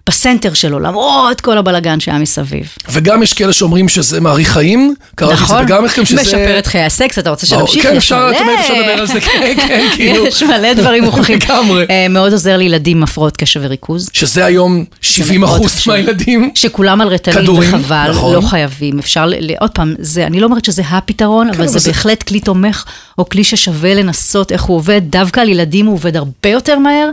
בסנטר 0.09 0.53
שלו, 0.53 0.79
למרות 0.79 1.41
כל 1.41 1.57
הבלגן 1.57 1.99
שהיה 1.99 2.17
מסביב. 2.19 2.67
וגם 2.91 3.23
יש 3.23 3.33
כאלה 3.33 3.53
שאומרים 3.53 3.89
שזה 3.89 4.21
מאריך 4.21 4.49
חיים, 4.51 4.95
קראתי 5.15 5.33
את 5.33 5.37
זה 5.39 5.43
נכון? 5.43 5.63
וגם 5.65 5.83
איך 5.85 6.05
שזה... 6.05 6.21
משפר 6.21 6.59
את 6.59 6.67
חיי 6.67 6.83
הסקס, 6.83 7.19
אתה 7.19 7.29
רוצה 7.29 7.45
שנמשיך? 7.45 7.83
כן, 7.83 7.97
אפשר, 7.97 8.31
את. 8.35 8.41
אומרת, 8.41 8.59
אפשר 8.59 8.73
לדבר 8.73 8.91
על 8.91 9.07
זה, 9.07 9.21
כן, 9.21 9.53
כן, 9.67 9.87
כאילו. 9.95 10.25
יש 10.27 10.43
מלא 10.43 10.73
דברים 10.73 11.03
מוכחים. 11.03 11.39
לגמרי. 11.45 11.85
אה, 11.89 12.07
מאוד 12.09 12.31
עוזר 12.31 12.57
לילדים 12.57 12.97
עם 12.97 13.03
הפרעות 13.03 13.37
קשב 13.37 13.59
וריכוז. 13.63 14.09
שזה 14.13 14.45
היום 14.45 14.85
70 15.01 15.41
מאוד 15.41 15.55
אחוז. 15.59 15.81
מהילדים. 15.87 16.51
שכולם 16.55 17.01
על 17.01 17.07
רטלין 17.07 17.49
וחבל, 17.49 18.07
נכון. 18.11 18.35
לא 18.35 18.41
חייבים. 18.41 18.99
אפשר, 18.99 19.29
עוד 19.59 19.71
פעם, 19.71 19.95
זה, 19.99 20.25
אני 20.27 20.39
לא 20.39 20.45
אומרת 20.45 20.65
שזה 20.65 20.81
הפתרון, 20.89 21.49
אבל 21.49 21.57
אבל 21.57 21.67
זה- 21.67 21.89
בהחלט 21.89 22.23
כלי 22.23 22.39
תומך, 22.39 22.83
או 23.17 23.29
כלי 23.29 23.43
ששווה 23.43 23.93
לנסות 23.93 24.51
איך 24.51 24.61
הוא 24.63 24.75
עובד. 24.77 25.01
דווקא 25.09 25.39
על 25.39 25.49
ילדים 25.49 25.85
הוא 25.85 25.93
עובד 25.93 26.15
הרבה 26.17 26.49
יותר 26.49 26.79
מהר, 26.79 27.09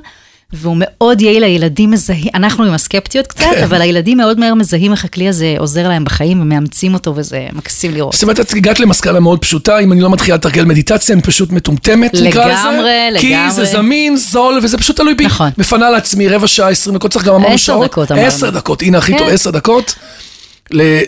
והוא 0.52 0.76
מאוד 0.78 1.20
יעיל, 1.20 1.44
הילדים 1.44 1.90
מזהים, 1.90 2.28
אנחנו 2.34 2.64
עם 2.64 2.74
הסקפטיות 2.74 3.26
קצת, 3.26 3.40
כן. 3.40 3.62
אבל 3.64 3.80
הילדים 3.80 4.18
מאוד 4.18 4.40
מהר 4.40 4.54
מזהים 4.54 4.92
איך 4.92 5.04
הכלי 5.04 5.28
הזה 5.28 5.54
עוזר 5.58 5.88
להם 5.88 6.04
בחיים, 6.04 6.40
ומאמצים 6.40 6.94
אותו, 6.94 7.12
וזה 7.16 7.46
מקסים 7.52 7.94
לראות. 7.94 8.12
זאת 8.12 8.22
אומרת, 8.22 8.40
את 8.40 8.52
הגעת 8.52 8.80
למסקנה 8.80 9.20
מאוד 9.20 9.38
פשוטה, 9.38 9.78
אם 9.78 9.92
אני 9.92 10.00
לא 10.00 10.10
מתחילה 10.10 10.36
לתרגל 10.36 10.64
מדיטציה, 10.64 11.14
אני 11.14 11.22
פשוט 11.22 11.52
מטומטמת, 11.52 12.14
נקרא 12.14 12.46
לזה. 12.46 12.60
לגמרי, 12.62 13.20
כי 13.20 13.30
לגמרי. 13.30 13.52
זה 13.52 13.64
זמין, 13.64 14.16
זול, 14.16 14.60
וזה 14.62 14.78
פשוט 14.78 14.96
תלוי 14.96 15.14
בי. 15.14 15.24
נכון. 15.26 15.50
מפנה 15.58 15.90
לעצמי 15.90 16.28
רבע 16.28 16.46
שעה, 16.46 16.68
עשרים 16.68 16.96
דקות, 16.96 17.10
צריך 17.10 17.24
גם 17.24 17.34
אמרנו 17.34 17.54
עשר 17.54 17.56
שעות. 17.56 17.90
דקות 17.90 18.12
אמרנו. 18.12 18.26
עשר 18.26 18.50
דקות, 18.50 18.82
הנה 18.82 18.98
הכי 18.98 19.12
כן. 19.12 19.18
טוב, 19.18 19.28
עשר 19.28 19.50
דקות. 19.50 19.94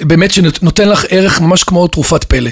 באמת 0.03 0.31
שנותן 0.31 0.88
לך 0.88 1.05
ערך 1.09 1.40
ממש 1.40 1.64
כמו 1.64 1.88
תרופת 1.88 2.24
פלא. 2.24 2.51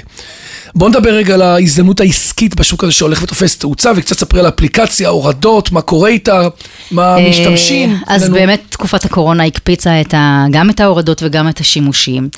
בוא 0.75 0.89
נדבר 0.89 1.09
רגע 1.09 1.33
על 1.33 1.41
ההזדמנות 1.41 1.99
העסקית 1.99 2.55
בשוק 2.55 2.83
הזה 2.83 2.93
שהולך 2.93 3.23
ותופס 3.23 3.57
תאוצה, 3.57 3.91
וקצת 3.95 4.19
ספרי 4.19 4.39
על 4.39 4.45
האפליקציה, 4.45 5.09
הורדות, 5.09 5.71
מה 5.71 5.81
קורה 5.81 6.09
איתה, 6.09 6.47
מה 6.91 7.17
אה, 7.17 7.29
משתמשים. 7.29 7.97
אז 8.07 8.23
לנו- 8.25 8.33
באמת 8.33 8.61
תקופת 8.69 9.05
הקורונה 9.05 9.43
הקפיצה 9.45 10.01
את 10.01 10.13
ה, 10.13 10.45
גם 10.51 10.69
את 10.69 10.79
ההורדות 10.79 11.21
וגם 11.25 11.49
את 11.49 11.59
השימושים. 11.59 12.29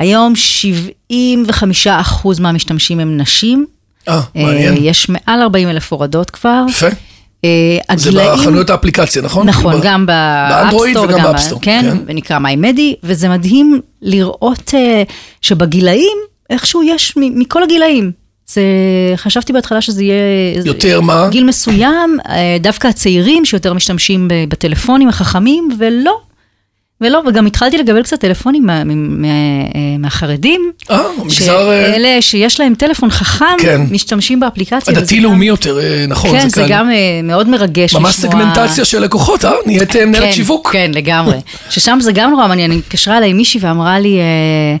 היום 0.00 0.32
75% 0.36 1.10
מהמשתמשים 2.40 3.00
הם 3.00 3.16
נשים. 3.16 3.66
אה, 4.08 4.20
אה, 4.36 4.42
מעניין. 4.44 4.74
יש 4.80 5.08
מעל 5.08 5.42
40 5.42 5.68
אלף 5.68 5.92
הורדות 5.92 6.30
כבר. 6.30 6.62
יפה. 6.68 6.86
אה, 7.44 7.78
זה 7.96 8.08
הגילאים... 8.08 8.32
בחנויות 8.32 8.70
האפליקציה, 8.70 9.22
נכון? 9.22 9.48
נכון, 9.48 9.72
כאילו, 9.72 9.84
גם 9.84 10.06
באנדרואיד 10.06 10.96
וגם 10.96 11.22
ב-App 11.22 11.38
Store, 11.38 11.58
ב- 11.58 11.62
כן, 11.62 11.80
כן. 11.90 11.96
ונקרא 12.06 12.38
MyMedi, 12.38 12.94
וזה 13.02 13.28
מדהים 13.28 13.80
לראות 14.02 14.74
אה, 14.74 15.02
שבגילאים, 15.42 16.16
איכשהו 16.50 16.82
יש 16.82 17.14
מכל 17.16 17.62
הגילאים. 17.62 18.10
זה, 18.46 18.62
חשבתי 19.16 19.52
בהתחלה 19.52 19.80
שזה 19.80 20.04
יהיה... 20.04 20.14
יותר 20.64 21.00
מה? 21.00 21.28
גיל 21.30 21.44
מסוים, 21.44 22.18
אה, 22.28 22.56
דווקא 22.60 22.88
הצעירים 22.88 23.44
שיותר 23.44 23.72
משתמשים 23.74 24.28
בטלפונים 24.48 25.08
החכמים, 25.08 25.68
ולא. 25.78 26.18
ולא, 27.00 27.22
וגם 27.28 27.46
התחלתי 27.46 27.78
לקבל 27.78 28.02
קצת 28.02 28.20
טלפונים 28.20 28.66
מה- 28.66 28.84
מה- 28.84 28.94
מה- 28.94 29.28
מהחרדים. 29.98 30.72
אה, 30.90 31.02
מגזר 31.24 31.70
אה, 31.70 31.92
שאלה 31.92 32.22
שיש 32.22 32.60
להם 32.60 32.74
טלפון 32.74 33.10
חכם, 33.10 33.44
כן. 33.58 33.80
משתמשים 33.90 34.40
באפליקציה. 34.40 34.94
הדתי-לאומי 34.98 35.36
גם- 35.36 35.42
יותר, 35.42 35.78
אה, 35.78 36.04
נכון, 36.08 36.30
כן, 36.30 36.48
זה 36.48 36.62
זה. 36.62 36.66
גם 36.68 36.90
אה, 36.90 36.94
מאוד 37.24 37.48
מרגש 37.48 37.84
לשמוע. 37.90 38.02
ממש 38.02 38.14
סגמנטציה 38.14 38.84
של 38.84 38.98
לקוחות, 39.02 39.44
אה? 39.44 39.52
נהיית 39.66 39.96
אה, 39.96 40.06
מנהלת 40.06 40.24
כן, 40.24 40.32
שיווק. 40.32 40.70
כן, 40.72 40.90
לגמרי. 40.94 41.36
ששם 41.70 41.98
זה 42.00 42.12
גם 42.12 42.30
נורא 42.30 42.48
מעניין, 42.48 42.70
אני 42.70 42.80
התקשרה 42.80 43.18
אליי 43.18 43.32
מישהי 43.32 43.60
ואמרה 43.60 43.98
לי, 44.00 44.18
אה, 44.18 44.22
אה, 44.22 44.76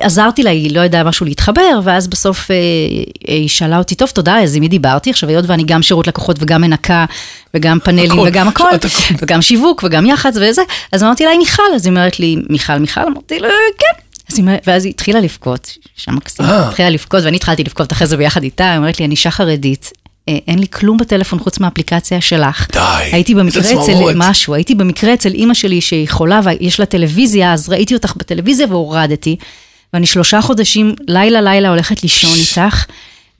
עזרתי 0.00 0.42
לה, 0.42 0.50
היא 0.50 0.76
לא 0.76 0.80
ידעה 0.80 1.04
משהו 1.04 1.26
להתחבר, 1.26 1.80
ואז 1.84 2.08
בסוף 2.08 2.50
אה, 2.50 2.56
אה, 2.56 3.34
היא 3.34 3.48
שאלה 3.48 3.78
אותי, 3.78 3.94
טוב, 3.94 4.08
תודה, 4.08 4.38
אז 4.38 4.56
עם 4.56 4.60
מי 4.60 4.68
דיברתי? 4.68 5.10
עכשיו, 5.10 5.28
היות 5.28 5.44
ואני 5.48 5.64
גם 5.66 5.82
שירות 5.82 6.06
לקוחות 6.06 6.36
וגם 6.40 6.60
מנקה, 6.60 7.04
וגם 7.54 7.78
פאנלים 7.84 8.10
הכל, 8.10 8.28
וגם 8.28 8.48
הכל. 8.48 8.68
וגם 9.22 9.42
שיווק 9.42 9.82
וגם 9.86 10.06
יח"צ 10.06 10.36
וזה, 10.36 10.62
אז 10.92 11.02
אמרתי 11.02 11.24
לה, 11.24 11.30
מיכל, 11.38 11.62
אז 11.74 11.86
היא 11.86 11.90
אומרת 11.90 12.20
לי, 12.20 12.36
מיכל, 12.48 12.78
מיכל? 12.78 13.00
אמרתי 13.00 13.38
לה, 13.38 13.48
כן. 13.78 14.02
היא, 14.36 14.44
ואז 14.66 14.84
היא 14.84 14.90
התחילה 14.90 15.20
לבכות, 15.20 15.76
אישה 15.98 16.12
מקסימה, 16.12 16.50
אה. 16.50 16.68
התחילה 16.68 16.90
לבכות, 16.90 17.24
ואני 17.24 17.36
התחלתי 17.36 17.64
לבכות 17.64 17.92
אחרי 17.92 18.06
זה 18.06 18.16
ביחד 18.16 18.42
איתה, 18.42 18.70
היא 18.70 18.78
אומרת 18.78 18.98
לי, 18.98 19.04
אני 19.04 19.12
אישה 19.12 19.30
חרדית, 19.30 19.92
אה, 19.94 20.05
אין 20.28 20.58
לי 20.58 20.66
כלום 20.68 20.96
בטלפון 20.96 21.38
חוץ 21.38 21.58
מהאפליקציה 21.58 22.20
שלך. 22.20 22.66
די, 22.72 22.80
הייתי 23.12 23.34
במקרה 23.34 23.62
אצל. 23.62 24.12
משהו, 24.14 24.54
הייתי 24.54 24.74
במקרה 24.74 25.14
אצל 25.14 25.32
אימא 25.32 25.54
שלי 25.54 25.80
שהיא 25.80 26.08
חולה 26.08 26.40
ויש 26.44 26.80
לה 26.80 26.86
טלוויזיה, 26.86 27.52
אז 27.52 27.68
ראיתי 27.68 27.94
אותך 27.94 28.12
בטלוויזיה 28.16 28.66
והורדתי. 28.66 29.36
ואני 29.92 30.06
שלושה 30.06 30.40
חודשים, 30.40 30.94
לילה 31.08 31.40
לילה 31.40 31.68
הולכת 31.68 32.02
לישון 32.02 32.38
איתך, 32.38 32.84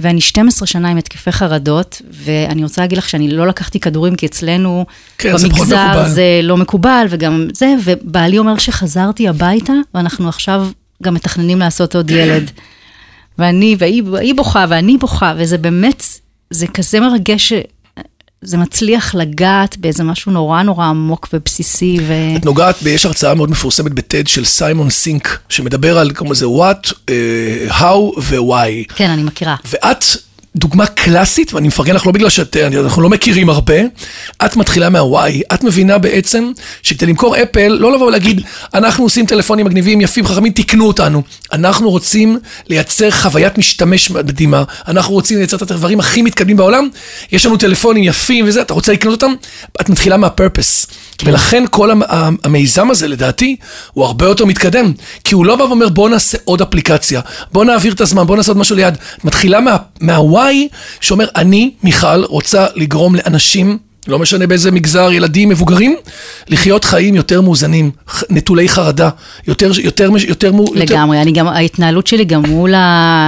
ואני 0.01 0.21
12 0.21 0.67
שנה 0.67 0.89
עם 0.89 0.97
התקפי 0.97 1.33
חרדות, 1.33 2.03
ואני 2.11 2.63
רוצה 2.63 2.81
להגיד 2.81 2.99
לך 2.99 3.09
שאני 3.09 3.29
לא 3.29 3.47
לקחתי 3.47 3.81
כדורים, 3.81 4.17
כי 4.17 4.27
אצלנו 4.27 4.87
כן, 5.19 5.37
זה 5.37 5.49
במגזר 5.49 5.87
מקובל. 5.91 6.09
זה 6.09 6.41
לא 6.43 6.57
מקובל, 6.57 7.07
וגם 7.11 7.47
זה, 7.53 7.75
ובעלי 7.85 8.39
אומר 8.39 8.59
שחזרתי 8.59 9.29
הביתה, 9.29 9.73
ואנחנו 9.95 10.29
עכשיו 10.29 10.69
גם 11.03 11.15
מתכננים 11.15 11.59
לעשות 11.59 11.97
עוד 11.97 12.11
ילד. 12.11 12.51
ואני, 13.39 13.77
והיא 13.79 14.35
בוכה, 14.35 14.65
ואני 14.69 14.97
בוכה, 14.97 15.35
וזה 15.37 15.59
באמת, 15.59 16.05
זה 16.51 16.67
כזה 16.67 17.01
מרגש, 17.01 17.53
זה 18.43 18.57
מצליח 18.57 19.15
לגעת 19.15 19.77
באיזה 19.77 20.05
משהו 20.05 20.33
נורא 20.33 20.63
נורא 20.63 20.87
עמוק 20.87 21.29
ובסיסי, 21.33 21.99
ו... 22.07 22.13
את 22.37 22.45
נוגעת, 22.45 22.77
יש 22.87 23.07
הרצאה 23.07 23.35
מאוד 23.35 23.51
מפורסמת 23.51 23.93
בטד 23.93 24.27
של 24.27 24.45
סיימון 24.45 24.91
סינק, 24.91 25.39
שמדבר 25.49 25.99
על, 25.99 26.13
קוראים 26.13 26.33
לזה 26.33 26.47
what, 26.47 26.93
אה, 27.09 27.67
how 27.71 28.21
ו-why. 28.23 28.95
כן, 28.95 29.11
אני 29.11 29.23
מכירה. 29.23 29.57
ואת 29.73 30.05
דוגמה 30.57 30.87
קלאסית, 30.87 31.55
ואני 31.55 31.69
מפרגן 31.69 31.95
לך 31.95 32.07
לא 32.07 32.13
בגלל 32.13 32.29
שאנחנו 32.29 33.03
לא 33.03 33.09
מכירים 33.09 33.49
הרבה, 33.51 33.75
את 34.45 34.57
מתחילה 34.57 34.91
מהוואי, 34.91 35.43
את 35.55 35.65
מבינה 35.65 35.99
בעצם 35.99 36.51
שכדי 36.83 37.07
למכור 37.07 37.37
אפל, 37.43 37.69
לא 37.69 37.93
לבוא 37.93 38.07
ולהגיד, 38.07 38.41
אנחנו 38.75 39.05
עושים 39.05 39.27
טלפונים 39.27 39.67
מגניבים, 39.67 40.01
יפים, 40.01 40.27
חכמים, 40.27 40.53
תקנו 40.53 40.87
אותנו. 40.87 41.23
אנחנו 41.53 41.91
רוצים 41.91 42.39
לייצר 42.69 43.11
חוויית 43.11 43.59
משתמש 43.59 44.11
מדהימה, 44.11 44.65
אנחנו 44.89 45.15
רוצים 45.15 45.39
לייצר 45.39 45.57
את 45.57 45.71
הדברים 45.71 46.01
הכי 46.01 46.23
מתקדמים 46.23 46.57
בעולם, 46.57 46.89
יש 47.33 47.47
לנו 47.47 47.57
טלפונים 47.57 48.05
יפים 48.05 48.45
וזה, 48.49 48.63
אתה 48.63 48.75
רוצה 48.75 48.93
לקנות 48.93 49.23
אותם? 49.23 49.35
את 49.81 49.89
מתחילה 49.89 50.17
מהפרפס. 50.17 50.87
ולכן 51.25 51.65
כל 51.71 51.91
המיזם 52.45 52.91
הזה, 52.91 53.09
לדעתי, 53.09 53.57
הוא 53.93 54.05
הרבה 54.05 54.27
יותר 54.27 54.45
מתקדם. 54.45 54.93
כי 55.25 55.35
הוא 55.35 55.47
לא 55.47 55.57
בא 55.57 55.63
ואומר, 55.63 55.89
בוא 55.89 56.09
נעשה 56.11 56.39
עוד 56.45 56.63
אפליקציה, 56.63 57.21
בוא 57.53 57.65
נעביר 57.65 57.93
את 57.93 58.01
הזמן, 58.01 58.27
בוא 58.27 58.37
נעשה 58.37 58.51
עוד 58.51 58.59
משהו 58.59 58.77
ליד. 58.77 58.95
מתחילה 59.25 59.61
מה- 59.61 59.77
מהוואי, 60.01 60.69
שאומר, 61.01 61.27
אני, 61.37 61.71
מיכל, 61.83 62.25
רוצה 62.25 62.67
לגרום 62.75 63.15
לאנשים, 63.15 63.79
לא 64.09 64.19
משנה 64.19 64.47
באיזה 64.47 64.71
מגזר, 64.71 65.13
ילדים, 65.13 65.49
מבוגרים, 65.49 65.97
לחיות 66.49 66.85
חיים 66.85 67.15
יותר 67.15 67.41
מאוזנים, 67.41 67.91
נטולי 68.31 68.69
חרדה, 68.69 69.11
יותר, 69.49 69.67
יותר, 69.67 69.81
יותר, 69.83 70.05
יותר, 70.29 70.47
יותר 70.49 70.53
לגמרי, 70.75 71.23
אני 71.23 71.33
גם, 71.33 71.49
ההתנהלות 71.49 72.07
שלי 72.07 72.25
גם 72.25 72.43
מול 72.47 72.75
ה... 72.75 72.79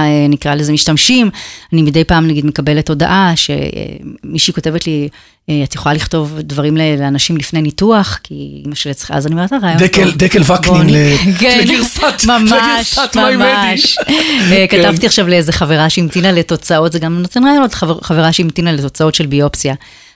אה, 0.05 0.27
נקרא 0.29 0.55
לזה 0.55 0.73
משתמשים, 0.73 1.29
אני 1.73 1.81
מדי 1.81 2.03
פעם 2.03 2.27
נגיד 2.27 2.45
מקבלת 2.45 2.89
הודעה 2.89 3.33
שמישהי 3.35 4.53
כותבת 4.53 4.87
לי, 4.87 5.09
אה, 5.49 5.61
את 5.63 5.75
יכולה 5.75 5.95
לכתוב 5.95 6.35
דברים 6.39 6.77
לאנשים 6.77 7.37
לפני 7.37 7.61
ניתוח, 7.61 8.19
כי 8.23 8.33
אמא 8.65 8.75
שלי 8.75 8.93
צריכה, 8.93 9.13
אז 9.13 9.25
אני 9.27 9.33
אומרת, 9.35 9.53
"אה, 9.53 9.57
רעיון 9.61 9.77
דקל-. 9.79 10.11
דקל 10.11 10.41
וקנין 10.41 10.89
כן, 11.39 11.59
לגרסת- 11.63 12.25
ממש, 12.27 12.97
ממש. 13.15 13.97
אה, 14.51 14.65
כן. 14.69 14.83
כתבתי 14.83 15.05
עכשיו 15.05 15.27
לאיזה 15.27 15.51
חברה 15.51 15.89
שהמתינה 15.89 16.31
לתוצאות, 16.31 16.91
זה 16.91 16.99
גם 16.99 17.19
נותן 17.21 17.43
רעיונות, 17.45 17.73
חבר- 17.73 17.99
חברה 18.01 18.33
שהמתינה 18.33 18.71
לתוצאות 18.71 19.15
של 19.15 19.25
ביופסיה. 19.25 19.73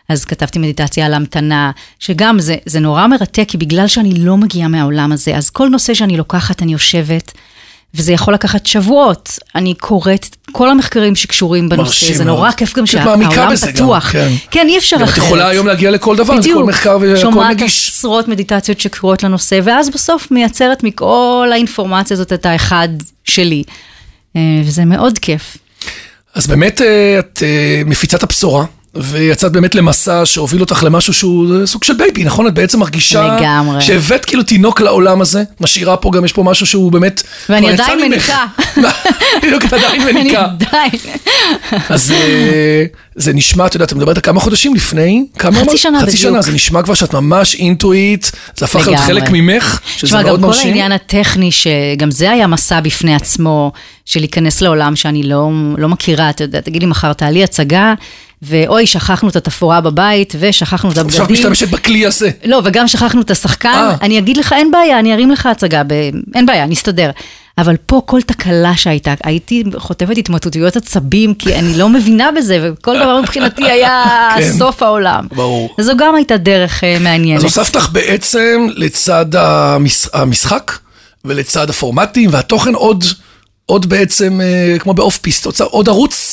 אז 0.10 0.26
כתבתי 0.26 0.60
מדיטציה 0.60 1.06
על 1.06 1.14
המתנה, 1.14 1.72
שגם 2.00 2.40
זה, 2.40 2.56
זה 2.66 2.80
נורא 2.80 3.08
מרתק, 3.08 3.46
כי 3.48 3.58
בגלל 3.58 3.88
שאני 3.88 4.14
לא 4.14 4.38
מגיעה 4.38 4.68
מהעולם 4.68 5.12
הזה, 5.12 5.38
אז 5.38 5.50
כל 5.50 5.70
נושא 5.70 5.94
שאני 5.94 6.18
לוקחת, 6.18 6.62
אני 6.62 6.74
יושבת, 6.74 7.32
וזה 7.96 8.14
יכול 8.14 8.34
לקחת 8.34 8.66
שבועות. 8.66 9.40
אני 9.56 9.74
קוראת 9.74 10.28
את 10.30 10.36
כל 10.52 10.70
המחקרים 10.70 11.16
שקשורים 11.16 11.70
בנושא, 11.70 12.14
זה. 12.14 12.24
נורא 12.24 12.52
כיף 12.52 12.78
גם 12.78 12.86
שהעולם 12.86 13.24
גם, 13.36 13.56
פתוח. 13.74 14.12
כן. 14.12 14.30
כן, 14.52 14.68
אי 14.68 14.78
אפשר 14.78 14.96
אחרת. 14.96 15.10
את 15.10 15.18
יכולה 15.18 15.48
היום 15.48 15.68
להגיע 15.68 15.92
לכל 15.92 16.16
דבר, 16.16 16.42
זה 16.42 16.50
כל 16.54 16.64
מחקר 16.64 16.98
והכל 17.02 17.22
שומעת 17.22 17.52
נגיש. 17.52 17.90
עשרות 17.90 18.28
מדיטציות 18.28 18.80
שקשורות 18.80 19.24
לנושא, 19.24 19.60
ואז 19.64 19.90
בסוף 19.90 20.32
מייצרת 20.32 20.84
מכל 20.84 21.50
האינפורמציה 21.52 22.16
הזאת 22.16 22.34
את 22.34 22.46
האחד 22.46 22.90
שלי. 23.24 23.64
אה, 24.36 24.42
וזה 24.66 24.86
מאוד 24.86 25.20
כיף. 25.20 25.58
אז 26.34 26.48
באמת 26.48 26.82
אה, 26.82 27.20
את 27.20 27.44
אה, 27.44 27.82
מפיצת 27.86 28.24
הבשורה, 28.24 28.66
ויצאת 28.96 29.52
באמת 29.52 29.76
למסע 29.76 30.26
שהוביל 30.26 30.62
אותך 30.62 30.84
למשהו 30.84 31.14
שהוא 31.14 31.56
אה, 31.56 31.68
סוג 31.68 31.84
של 31.84 31.94
בייבי, 31.94 32.24
נכון? 32.24 32.48
את 32.48 32.54
בעצם 32.54 32.80
מרגישה... 32.80 33.38
לגמרי. 33.38 33.82
שהבאת 33.82 34.26
כאילו 34.26 34.44
תינוק 34.44 34.82
לעולם 34.82 35.22
הזה, 35.22 35.44
משאירה 35.60 35.98
פה 35.98 36.12
גם, 36.14 36.26
יש 36.26 36.34
פה 36.34 36.44
משהו 36.44 36.66
שהוא 36.66 36.92
באמת... 36.92 37.24
ואני 37.50 37.70
עדיין. 37.70 38.00
מניקה. 38.02 38.46
בדיוק, 39.44 39.66
את 39.66 39.74
עדיין 39.74 40.02
אני 40.08 40.14
מניקה. 40.14 40.46
עדיין. 40.46 40.92
אז 41.90 42.12
אה, 42.12 42.86
זה 43.16 43.34
נשמע, 43.34 43.66
את 43.66 43.74
יודעת, 43.74 43.92
את 43.92 43.98
מדברת 43.98 44.26
כמה 44.26 44.40
חודשים 44.40 44.76
לפני, 44.76 45.26
כמה 45.40 45.60
חצי? 45.62 45.78
שנה 45.78 46.02
חצי 46.02 46.08
בדיוק. 46.08 46.22
שנה, 46.22 46.42
זה 46.42 46.52
נשמע 46.52 46.82
כבר 46.82 46.94
שאת 46.94 47.14
ממש 47.14 47.56
אינטואיט, 47.56 48.26
זה 48.58 48.66
הפך 48.66 48.88
להיות. 48.88 49.02
חלק 49.02 49.24
ממך, 49.32 49.80
שזה 49.98 50.08
תשמע, 50.08 50.24
מאוד 50.24 50.36
גם 50.36 50.42
כל 50.42 50.48
מרשים. 50.48 50.68
העניין 50.68 50.92
הטכני, 50.92 51.52
שגם 51.52 52.12
זה 52.12 52.32
היה 52.32 52.48
מסע 52.48 52.80
בפני 52.80 53.16
עצמו, 53.16 53.72
של 54.06 54.20
להיכנס 54.20 54.62
לעולם 54.62 54.96
שאני 54.96 55.24
לא, 55.24 55.50
לא 55.78 55.90
מכירה, 55.90 56.30
אתה 56.30 56.44
יודע, 56.44 56.62
תגיד 56.62 56.84
לי 56.84 56.88
מחר, 56.88 57.14
תעלי 57.14 57.44
הצגה, 57.44 57.94
ואוי, 58.44 58.88
שכחנו 58.88 59.30
את 59.30 59.36
התפאורה 59.36 59.82
בבית, 59.82 60.34
ושכחנו 60.40 60.92
את 60.92 60.98
עכשיו 60.98 61.24
הבגדים. 61.26 61.34
משתמשת 61.34 61.70
בכלי 61.70 62.06
הזה. 62.06 62.30
לא, 62.46 62.62
וגם 62.64 62.88
שכחנו 62.88 63.22
את 63.22 63.32
השחקן, 63.32 63.70
אה. 63.70 63.96
אני 64.02 64.20
אגיד 64.20 64.38
לך, 64.38 64.54
אין 64.54 64.72
בעיה, 64.72 65.00
אני 65.00 65.14
ארים 65.14 65.32
לך 65.32 65.46
הצגה, 65.46 65.84
ב... 65.88 65.94
אין 66.36 66.46
בעיה, 66.46 66.66
נסתדר. 66.66 67.10
אבל 67.58 67.76
פה 67.86 68.02
כל 68.06 68.22
תקלה 68.22 68.78
שהייתה, 68.78 69.14
הייתי 69.24 69.64
חוטפת 69.78 70.18
התמוטטויות 70.18 70.76
עצבים, 70.76 71.34
כי 71.34 71.56
אני 71.56 71.78
לא 71.78 71.90
מבינה 71.90 72.32
בזה, 72.32 72.60
וכל 72.62 72.96
דבר 72.96 73.22
מבחינתי 73.22 73.64
היה 73.64 74.04
כן. 74.38 74.52
סוף 74.58 74.84
העולם. 74.84 75.28
ברור. 75.36 75.76
זו 75.82 75.98
גם 75.98 76.16
הייתה 76.16 76.38
דרך 76.38 76.84
אה, 76.84 76.98
מעניינת. 77.00 77.38
אז 77.38 77.44
הוספת 77.44 77.76
לך 77.76 77.90
בעצם 77.92 78.68
לצד 78.76 79.36
המש... 79.36 80.08
המשחק 80.14 80.72
ולצד 81.26 81.70
הפורמטים 81.70 82.30
והתוכן 82.34 82.74
עוד, 82.76 83.04
עוד 83.66 83.86
בעצם, 83.86 84.42
אה, 84.42 84.80
כמו 84.80 84.94
ב-off-piste, 84.94 85.48
עוד 85.62 85.90
ערוץ. 85.90 86.33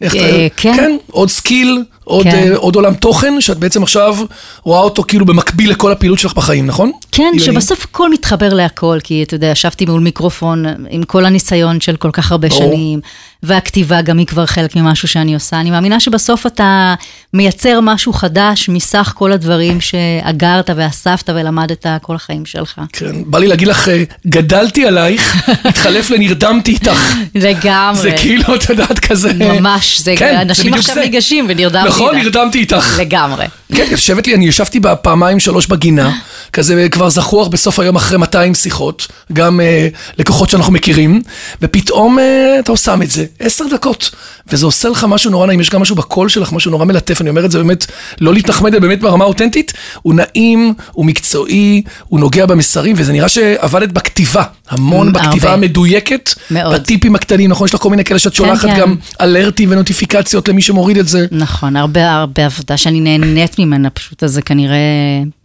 איך 0.00 0.14
אה, 0.16 0.46
אתה- 0.46 0.54
כן. 0.56 0.72
כן, 0.76 0.96
עוד 1.10 1.28
skill, 1.28 1.84
עוד, 2.04 2.24
כן. 2.24 2.30
אה, 2.52 2.56
עוד 2.56 2.76
עולם 2.76 2.94
תוכן, 2.94 3.40
שאת 3.40 3.58
בעצם 3.58 3.82
עכשיו 3.82 4.16
רואה 4.62 4.80
אותו 4.80 5.04
כאילו 5.08 5.26
במקביל 5.26 5.70
לכל 5.70 5.92
הפעילות 5.92 6.18
שלך 6.18 6.34
בחיים, 6.34 6.66
נכון? 6.66 6.92
כן, 7.12 7.22
אילנית? 7.22 7.42
שבסוף 7.44 7.84
הכל 7.84 8.10
מתחבר 8.10 8.54
להכל, 8.54 8.98
כי 9.04 9.22
אתה 9.22 9.34
יודע, 9.34 9.46
ישבתי 9.46 9.86
מול 9.86 10.00
מיקרופון 10.00 10.64
עם 10.90 11.02
כל 11.02 11.24
הניסיון 11.24 11.80
של 11.80 11.96
כל 11.96 12.10
כך 12.12 12.32
הרבה 12.32 12.48
ברור. 12.48 12.72
שנים, 12.72 13.00
והכתיבה 13.42 14.02
גם 14.02 14.18
היא 14.18 14.26
כבר 14.26 14.46
חלק 14.46 14.76
ממשהו 14.76 15.08
שאני 15.08 15.34
עושה. 15.34 15.60
אני 15.60 15.70
מאמינה 15.70 16.00
שבסוף 16.00 16.46
אתה 16.46 16.94
מייצר 17.34 17.80
משהו 17.82 18.12
חדש 18.12 18.68
מסך 18.68 19.12
כל 19.16 19.32
הדברים 19.32 19.80
שאגרת 19.80 20.70
ואספת 20.76 21.30
ולמדת 21.34 21.86
כל 22.02 22.14
החיים 22.14 22.46
שלך. 22.46 22.80
כן, 22.92 23.14
בא 23.26 23.38
לי 23.38 23.46
להגיד 23.46 23.68
לך, 23.68 23.88
אה, 23.88 24.02
גדלתי 24.26 24.86
עלייך, 24.86 25.48
התחלף 25.68 26.10
לנרדמתי 26.10 26.72
איתך. 26.72 27.14
לגמרי. 27.34 28.00
זה 28.02 28.12
כאילו, 28.12 28.54
את 28.54 28.70
יודעת, 28.70 28.98
כזה... 28.98 29.32
ממש, 29.32 30.00
זה 30.00 30.14
כן, 30.16 30.36
אנשים 30.36 30.64
בדיוק 30.64 30.78
עכשיו 30.78 30.94
זה. 30.94 31.00
ניגשים 31.00 31.46
ונרדמתי 31.48 31.89
נכון. 31.90 32.16
נרדמתי 32.16 32.58
איתך. 32.58 32.98
לגמרי. 33.00 33.46
כן, 33.74 33.86
יושבת 33.90 34.26
לי, 34.26 34.34
אני 34.34 34.46
ישבתי 34.46 34.80
בה 34.80 34.96
פעמיים 34.96 35.40
שלוש 35.40 35.66
בגינה, 35.66 36.18
כזה 36.52 36.88
כבר 36.90 37.10
זכוח 37.10 37.48
בסוף 37.48 37.78
היום 37.78 37.96
אחרי 37.96 38.18
200 38.18 38.54
שיחות, 38.54 39.06
גם 39.32 39.60
אה, 39.60 39.88
לקוחות 40.18 40.50
שאנחנו 40.50 40.72
מכירים, 40.72 41.22
ופתאום 41.62 42.18
אה, 42.18 42.56
אתה 42.58 42.76
שם 42.76 43.02
את 43.02 43.10
זה, 43.10 43.24
עשר 43.40 43.64
דקות, 43.70 44.10
וזה 44.52 44.66
עושה 44.66 44.88
לך 44.88 45.06
משהו 45.08 45.30
נורא 45.30 45.46
נעים, 45.46 45.60
יש 45.60 45.70
גם 45.70 45.80
משהו 45.80 45.96
בקול 45.96 46.28
שלך, 46.28 46.52
משהו 46.52 46.70
נורא 46.70 46.84
מלטף, 46.84 47.20
אני 47.20 47.30
אומר 47.30 47.44
את 47.44 47.50
זה 47.50 47.58
באמת, 47.58 47.86
לא 48.20 48.34
להתנחמד, 48.34 48.74
אלא 48.74 48.80
באמת 48.80 49.00
ברמה 49.00 49.24
אותנטית, 49.24 49.72
הוא 50.02 50.14
נעים, 50.14 50.74
הוא 50.92 51.06
מקצועי, 51.06 51.82
הוא 52.08 52.20
נוגע 52.20 52.46
במסרים, 52.46 52.96
וזה 52.98 53.12
נראה 53.12 53.28
שעבדת 53.28 53.92
בכתיבה, 53.92 54.42
המון. 54.70 55.12
בכתיבה 55.12 55.52
המדויקת. 55.52 56.30
בטיפים 56.50 57.14
הקטנים, 57.14 57.50
נכון? 57.50 57.64
יש 57.64 57.74
לך 57.74 57.80
כל 57.80 57.90
מיני 57.90 58.04
כאלה 58.04 58.18
שאת 58.18 58.34
שולחת 58.34 58.68
כן. 58.68 58.80
גם 58.80 58.96
אלרטים 59.20 59.72
ונוטיפיקציות 59.72 60.48
למי 60.48 60.62
שמוריד 60.62 60.96
את 60.96 61.08
זה. 61.08 61.26
נכון, 61.30 61.76
הרבה 61.76 62.10
הרבה 62.10 62.46
עבודה 62.46 62.76
שאני 62.76 63.00
נהנית 63.00 63.58
ממנה, 63.64 63.90
פשוט 63.90 64.22
אז 64.22 64.32
זה 64.32 64.42
כנראה 64.42 64.78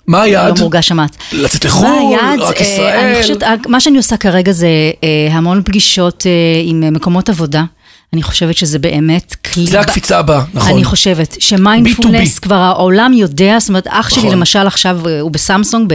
מה 0.07 0.21
היעד? 0.21 0.57
לא 0.57 0.59
מורגש 0.59 0.91
המאמץ. 0.91 1.17
לצאת 1.33 1.65
מה 1.65 1.69
לחו"ל, 1.69 1.87
היעד? 1.87 2.39
רק 2.39 2.57
אה, 2.57 2.61
ישראל? 2.61 2.99
אני 2.99 3.21
חושבת, 3.21 3.43
אה, 3.43 3.55
מה 3.67 3.79
שאני 3.79 3.97
עושה 3.97 4.17
כרגע 4.17 4.51
זה 4.51 4.67
אה, 5.03 5.27
המון 5.31 5.61
פגישות 5.65 6.23
עם 6.65 6.93
מקומות 6.93 7.29
עבודה. 7.29 7.63
אני 8.13 8.23
חושבת 8.23 8.57
שזה 8.57 8.79
באמת 8.79 9.35
כלי... 9.35 9.65
זה 9.65 9.79
הקפיצה 9.79 10.19
הבאה, 10.19 10.43
נכון. 10.53 10.71
אני 10.71 10.83
חושבת 10.83 11.35
שמיינדפולנס 11.39 12.37
B2B. 12.37 12.41
כבר 12.41 12.55
העולם 12.55 13.13
יודע, 13.13 13.59
זאת 13.59 13.69
אומרת 13.69 13.87
אח 13.87 14.09
שלי 14.09 14.19
נכון. 14.19 14.31
למשל 14.31 14.67
עכשיו 14.67 14.99
הוא 15.21 15.31
בסמסונג 15.31 15.93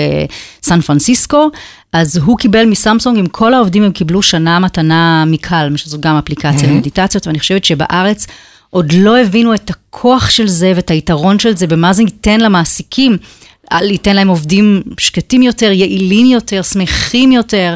בסן 0.63 0.81
פרנסיסקו, 0.81 1.51
אז 1.93 2.17
הוא 2.17 2.39
קיבל 2.39 2.65
מסמסונג, 2.65 3.19
עם 3.19 3.27
כל 3.27 3.55
העובדים 3.55 3.83
הם 3.83 3.93
קיבלו 3.93 4.23
שנה 4.23 4.59
מתנה 4.59 5.25
מקלם, 5.27 5.77
שזו 5.77 6.01
גם 6.01 6.17
אפליקציה 6.17 6.69
למדיטציות, 6.69 7.27
ואני 7.27 7.39
חושבת 7.39 7.65
שבארץ 7.65 8.27
עוד 8.71 8.93
לא 8.93 9.19
הבינו 9.19 9.55
את 9.55 9.71
הכוח 9.71 10.31
של 10.31 10.49
זה 10.49 10.73
ואת 10.77 10.91
היתרון 10.91 11.39
של 11.39 11.57
זה, 11.57 11.67
במה 11.67 11.93
זה 11.93 12.03
ייתן 12.03 12.41
למעסיקים, 12.41 13.17
ייתן 13.83 14.17
להם 14.17 14.29
עובדים 14.29 14.83
שקטים 14.99 15.43
יותר, 15.43 15.73
יעילים 15.73 16.27
יותר, 16.27 16.63
שמחים 16.63 17.33
יותר. 17.33 17.75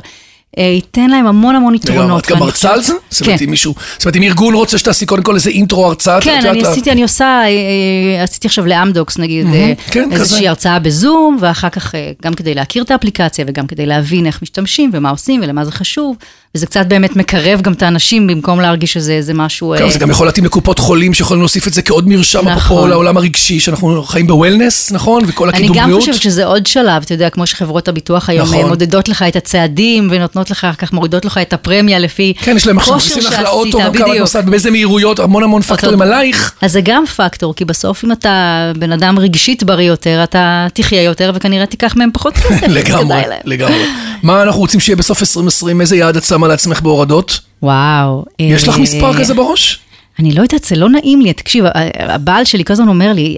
אה, 0.59 0.63
ייתן 0.63 1.11
להם 1.11 1.27
המון 1.27 1.57
המון. 1.57 1.75
יתרונות. 1.75 2.25
את 2.25 2.31
גם 2.31 2.39
מרצה 2.39 2.73
על 2.73 2.83
זה? 2.83 2.93
זאת 3.11 3.27
אומרת, 3.27 3.39
כן. 3.39 3.45
אם 3.45 3.51
מישהו, 3.51 3.75
זאת 3.93 4.05
אומרת, 4.05 4.17
אם 4.17 4.23
ארגון 4.23 4.55
רוצה 4.55 4.79
שתעשי 4.79 5.07
קודם 5.07 5.23
כל 5.23 5.35
איזה 5.35 5.51
אינטרו 5.51 5.87
הרצאה, 5.87 6.21
כן, 6.21 6.47
אני 6.47 6.63
עשיתי, 6.63 6.93
אני 6.93 7.03
עושה, 7.03 7.25
אה, 7.25 7.49
אה, 7.49 8.23
עשיתי 8.23 8.47
עכשיו 8.47 8.67
לאמדוקס 8.67 9.19
נגיד, 9.19 9.47
כן, 9.91 10.13
איזושהי. 10.13 10.49
הרצאה 10.49 10.79
בזום, 10.79 11.37
ואחר 11.41 11.69
כך 11.69 11.95
גם 12.23 12.35
כדי 12.35 12.55
להכיר 12.55 12.83
את 12.83 12.91
האפליקציה 12.91 13.45
וגם 13.49 13.67
כדי 13.67 13.87
להבין 13.87 14.27
איך 14.27 14.43
משתמשים 14.43 14.91
ומה 14.93 15.11
עושים 15.11 15.41
ולמה 15.43 15.65
זה 15.65 15.73
חשוב, 15.73 16.17
וזה 16.57 16.67
קצת 16.67 16.87
באמת 16.87 17.17
מקרב 17.17 17.61
גם 17.61 17.73
את 17.73 17.83
האנשים 17.83 18.27
במקום 18.27 18.61
להרגיש 18.61 18.93
שזה 18.93 19.13
איזה 19.13 19.35
משהו... 19.35 19.75
כן, 19.79 19.85
אה, 19.85 19.91
זה 19.91 19.99
גם 19.99 20.11
יכול 20.11 20.27
להתאים 20.27 20.45
לקופות 20.45 20.79
חולים 20.79 21.15
שיכולים 21.15 21.41
להוסיף 21.41 21.69
את 21.69 21.75
זה 21.75 21.83
כעוד 21.83 22.09
מרשם, 22.09 22.39
נכון. 22.39 22.53
אפרופו 22.53 22.87
לעולם 22.87 23.17
הרגשי, 23.17 23.61
שאנחנו 23.61 24.03
חיים 24.03 24.27
בוולנס, 24.27 24.93
נכון? 24.93 25.23
וכל 25.27 25.49
אני 25.49 25.57
הקידום 25.59 25.77
גם 25.77 25.85
בריאות. 25.85 26.01
חושבת 26.01 26.23
שזה 26.23 26.45
עוד 26.45 26.67
שלב, 26.67 27.03
אתה 27.03 27.15
יודע, 27.15 27.31
כמו 27.31 27.47
שחברות 27.47 27.89
הביטוח 27.89 28.29
היום 28.29 28.43
נכון. 28.43 28.59
נכון. 28.59 28.69
מודדות 28.69 29.09
לך 29.09 29.25
את 29.29 29.37
הצעדים 29.37 30.09
ונותנות 30.11 30.51
לך, 30.51 30.67
כך 30.79 30.93
מורידות 30.93 31.25
לך 31.25 31.39
את 31.43 31.53
הפרמיה 31.53 31.99
לפי 31.99 32.33
כן, 32.43 32.57
יש 32.57 32.67
להם 32.67 32.79
עכשיו, 32.79 32.95
כושר 32.95 33.09
עושים 33.09 33.23
לך 33.23 33.31
שעשית, 33.31 33.45
לאוטו, 33.47 33.79
גם 33.79 33.85
כמה 33.85 33.91
את 33.91 34.03
בדיוק. 34.03 34.17
נוסעת, 34.21 34.45
באיזה 34.45 34.71
מהירויות, 34.71 35.19
המון 35.19 35.43
המון 35.43 35.63
פקטורים 35.63 36.03
עלייך. 36.03 36.53
אז 36.61 36.73
זה 36.73 36.81
גם 36.85 37.07
פקטור, 37.07 37.55
כי 37.55 37.65
בסוף 37.65 38.05
אם 38.05 38.13
אתה 38.13 38.73
בן 38.79 38.93
אדם 38.93 39.19
רגשית 39.19 39.63
בריא 39.63 39.87
יותר, 39.87 40.21
אתה 40.25 40.67
תחיה 40.75 41.03
יותר 41.03 41.33
וכנראה 41.35 41.67
תיקח 41.67 41.97
מהם 41.97 42.11
פחות 42.13 42.35
כסף. 42.35 42.67
לגמרי. 42.79 43.23
לגמרי. 43.45 43.85
מה 44.23 44.43
אנחנו 44.43 44.61
רוצים 44.61 44.81
שיהיה 44.81 44.97
בסוף 44.97 45.23
2020? 45.23 45.81
איזה 45.81 45.97
יעד 45.97 46.17
את 46.17 46.23
שמה 46.45 46.49
לעצמך 46.49 46.81
בהורדות? 46.81 47.41
וואו. 47.63 48.25
יש 48.39 48.69
לך 48.69 48.75
אה, 48.75 48.83
מספר 48.83 49.19
כזה 49.19 49.35
בראש? 49.35 49.79
אני 50.19 50.33
לא 50.33 50.43
יודעת, 50.43 50.65
זה 50.65 50.77
לא 50.77 50.89
נעים 50.89 51.21
לי. 51.21 51.33
תקשיב, 51.33 51.65
הבעל 51.99 52.45
שלי 52.45 52.65
כל 52.65 52.73
הזמן 52.73 52.89
אומר 52.89 53.13
לי, 53.13 53.37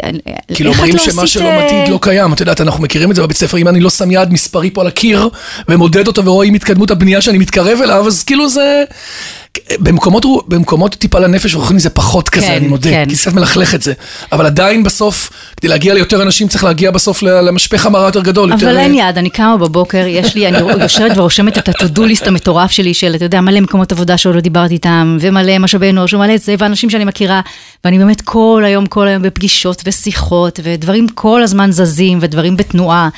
כאילו 0.55 0.71
איך 0.71 0.79
את 0.79 0.83
אומרים 0.85 0.97
לא 0.97 1.13
שמה 1.13 1.23
עשית... 1.23 1.35
שלא 1.35 1.49
אה, 1.49 1.65
מדיד 1.67 1.93
לא 1.93 1.99
קיים, 2.03 2.33
את 2.33 2.41
יודעת, 2.41 2.61
אנחנו 2.61 2.83
מכירים 2.83 3.11
את 3.11 3.17
זה 3.17 3.23
בבית 3.23 3.37
ספר, 3.37 3.59
אם 3.59 3.69
אני 3.69 3.81
לא 3.81 3.91
שם 3.91 4.11
יעד 4.11 4.33
מספרי 4.33 4.71
פה 4.71 4.81
על 4.81 4.87
הקיר, 4.87 5.29
ומודד 5.69 6.07
אותו 6.07 6.25
ורואים 6.25 6.55
התקדמות 6.55 6.91
הבנייה 6.91 7.21
שאני 7.21 7.39
מתקרב 7.39 7.79
אליו, 7.83 8.07
אז 8.07 8.23
כאילו 8.23 8.49
זה... 8.49 8.85
במקומות, 9.81 10.25
במקומות 10.49 10.95
טיפה 10.95 11.19
לנפש 11.19 11.55
ורוחני 11.55 11.81
זה 11.81 11.91
פחות 11.91 12.29
כזה, 12.29 12.47
כן, 12.47 12.53
אני 12.53 12.69
מודה, 12.69 12.91
כן. 12.91 13.05
כי 13.09 13.15
זה 13.15 13.23
קצת 13.23 13.33
מלכלך 13.33 13.75
את 13.75 13.83
זה. 13.83 13.93
אבל 14.33 14.47
עדיין 14.47 14.83
בסוף, 14.83 15.31
כדי 15.57 15.69
להגיע 15.69 15.95
ליותר 15.95 16.23
אנשים 16.23 16.49
צריך 16.49 16.65
להגיע 16.65 16.91
בסוף 16.91 17.23
למשפך 17.23 17.87
המרה 17.87 18.07
יותר 18.07 18.21
גדול. 18.21 18.51
יותר, 18.53 18.67
אבל 18.67 18.77
אין 18.77 18.95
אה, 18.95 19.09
יד, 19.09 19.19
אני 19.19 19.31
קמה 19.31 19.57
בבוקר, 19.57 20.07
יש 20.07 20.35
לי, 20.35 20.49
אני 20.49 20.59
יושבת 20.83 21.19
ורושמת 21.19 21.59
את 21.59 21.69
ה-to-do 21.69 22.01
list 22.01 22.29
המטורף 22.29 22.71
שלי 22.71 22.95
של, 22.95 23.15
אתה 23.15 23.25
יודע, 23.25 23.41
מלא 23.41 23.61
מקומות 23.61 23.93
עבודה 23.93 24.19
שעוד 24.19 24.35
לא 24.35 24.41
דיברתי 24.41 24.75
איתם, 24.75 25.19
ומלא 25.21 25.59
משאבי 25.59 25.91
אנוש, 25.91 26.15
ומלא 26.15 26.35
את 26.35 26.43
זה, 26.43 26.55
ואנשים 26.59 26.91
שאני 26.91 27.05
מכירה, 27.05 27.41
ואני 27.85 27.99
באמת 27.99 28.21
כל 28.21 28.63
היום, 28.67 28.87
כל 28.87 29.09
היום 29.09 29.23
בפגישות 29.23 29.83
ושיחות, 29.87 30.61
ודברים 30.63 31.09
כל 31.09 31.43
הזמן 31.43 31.73
זזים, 31.73 32.19
ודברים 32.21 32.57
בתנועה, 32.57 33.09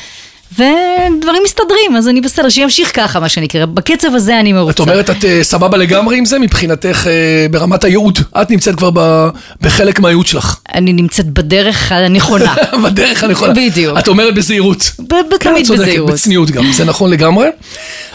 ודברים 0.53 1.43
מסתדרים, 1.45 1.97
אז 1.99 2.09
אני 2.09 2.21
בסדר, 2.21 2.49
שימשיך 2.49 2.91
ככה, 2.97 3.21
מה 3.21 3.29
שנקרא, 3.29 3.65
בקצב 3.67 4.09
הזה 4.15 4.41
אני 4.41 4.53
מרוצה. 4.53 4.73
את 4.75 4.81
אומרת, 4.89 5.11
את 5.11 5.25
אה, 5.25 5.39
סבבה 5.43 5.77
לגמרי 5.77 6.19
עם 6.19 6.25
זה 6.25 6.39
מבחינתך 6.39 7.07
אה, 7.07 7.47
ברמת 7.51 7.85
הייעוד. 7.85 8.19
את 8.43 8.51
נמצאת 8.51 8.75
כבר 8.77 8.91
ב- 8.95 9.29
בחלק 9.61 10.01
מהייעוד 10.01 10.27
שלך. 10.27 10.57
אני 10.75 10.93
נמצאת 10.93 11.27
בדרך 11.27 11.93
הנכונה. 11.93 12.55
בדרך 12.85 13.25
הנכונה. 13.25 13.53
בדיוק. 13.53 13.99
את 13.99 14.09
אומרת 14.09 14.35
בזהירות. 14.35 14.91
ב- 15.09 15.15
כן, 15.41 15.51
תמיד 15.51 15.71
בזהירות. 15.73 16.11
בצניעות 16.13 16.51
גם, 16.51 16.73
זה 16.73 16.85
נכון 16.85 17.11
לגמרי. 17.11 17.47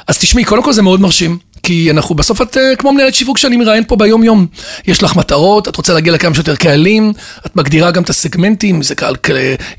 אז 0.07 0.17
תשמעי, 0.17 0.43
קודם 0.43 0.63
כל 0.63 0.73
זה 0.73 0.81
מאוד 0.81 1.01
מרשים, 1.01 1.37
כי 1.63 1.91
אנחנו 1.91 2.15
בסוף 2.15 2.41
את 2.41 2.57
אה, 2.57 2.75
כמו 2.75 2.91
מנהלת 2.93 3.13
שיווק 3.15 3.37
שאני 3.37 3.57
מראיין 3.57 3.83
פה 3.87 3.95
ביום 3.95 4.23
יום. 4.23 4.45
יש 4.87 5.03
לך 5.03 5.15
מטרות, 5.15 5.67
את 5.67 5.75
רוצה 5.75 5.93
להגיע 5.93 6.13
לכמה 6.13 6.33
שיותר 6.33 6.55
קהלים, 6.55 7.13
את 7.45 7.55
מגדירה 7.55 7.91
גם 7.91 8.03
את 8.03 8.09
הסגמנטים, 8.09 8.81
זה 8.81 8.95
קהל 8.95 9.15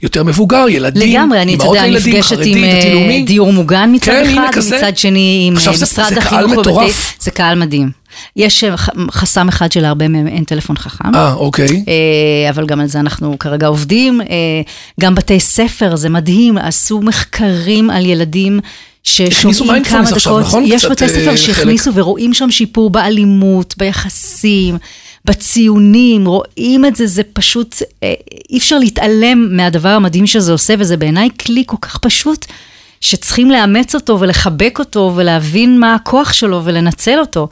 יותר 0.02 0.24
מבוגר, 0.24 0.66
ילדים, 0.68 1.10
לגמרי, 1.10 1.42
אני, 1.42 1.54
אתה 1.54 1.64
יודע, 1.64 1.82
לילדים, 1.82 2.14
נפגשת 2.16 2.38
עם 2.44 2.64
אה. 2.64 3.20
דיור 3.26 3.52
מוגן 3.52 3.90
מצד 3.94 4.06
כן, 4.12 4.38
אחד, 4.38 4.48
כזה. 4.52 4.76
מצד 4.76 4.96
שני 4.96 5.44
עם 5.48 5.56
אה, 5.56 5.60
זה- 5.76 5.84
משרד 5.84 6.18
החינוך. 6.18 6.52
מטורף. 6.58 7.16
זה 7.20 7.30
קהל 7.30 7.58
מדהים. 7.58 7.90
יש 8.36 8.64
חסם 9.10 9.48
אחד 9.48 9.72
שלהרבה 9.72 10.08
מהם 10.08 10.26
אין 10.26 10.44
טלפון 10.44 10.76
חכם. 10.76 11.14
אה, 11.14 11.32
אוקיי. 11.34 11.84
אבל 12.50 12.66
גם 12.66 12.80
על 12.80 12.86
זה 12.86 13.00
אנחנו 13.00 13.38
כרגע 13.38 13.66
עובדים. 13.66 14.20
גם 15.00 15.14
בתי 15.14 15.40
ספר, 15.40 15.96
זה 15.96 16.08
מדהים, 16.08 16.58
עשו 16.58 17.00
מחקרים 17.00 17.90
על 17.90 18.06
ילדים 18.06 18.60
ששומעים 19.04 19.84
כמה 19.84 20.00
עכשיו, 20.00 20.18
דקות. 20.18 20.40
נכון? 20.40 20.64
יש 20.66 20.84
בתי 20.84 21.04
אה, 21.04 21.08
ספר 21.08 21.24
חלק. 21.24 21.36
שהכניסו 21.36 21.94
ורואים 21.94 22.34
שם 22.34 22.50
שיפור 22.50 22.90
באלימות, 22.90 23.74
ביחסים, 23.78 24.78
בציונים, 25.24 26.26
רואים 26.26 26.84
את 26.84 26.96
זה, 26.96 27.06
זה 27.06 27.22
פשוט, 27.32 27.76
אה, 28.02 28.14
אי 28.50 28.58
אפשר 28.58 28.78
להתעלם 28.78 29.56
מהדבר 29.56 29.88
המדהים 29.88 30.26
שזה 30.26 30.52
עושה, 30.52 30.74
וזה 30.78 30.96
בעיניי 30.96 31.28
כלי 31.40 31.62
כל 31.66 31.76
כך 31.80 31.98
פשוט. 31.98 32.46
שצריכים 33.00 33.50
לאמץ 33.50 33.94
אותו 33.94 34.20
ולחבק 34.20 34.76
אותו 34.78 35.12
ולהבין 35.16 35.80
מה 35.80 35.94
הכוח 35.94 36.32
שלו 36.32 36.60
ולנצל 36.64 37.18
אותו. 37.20 37.48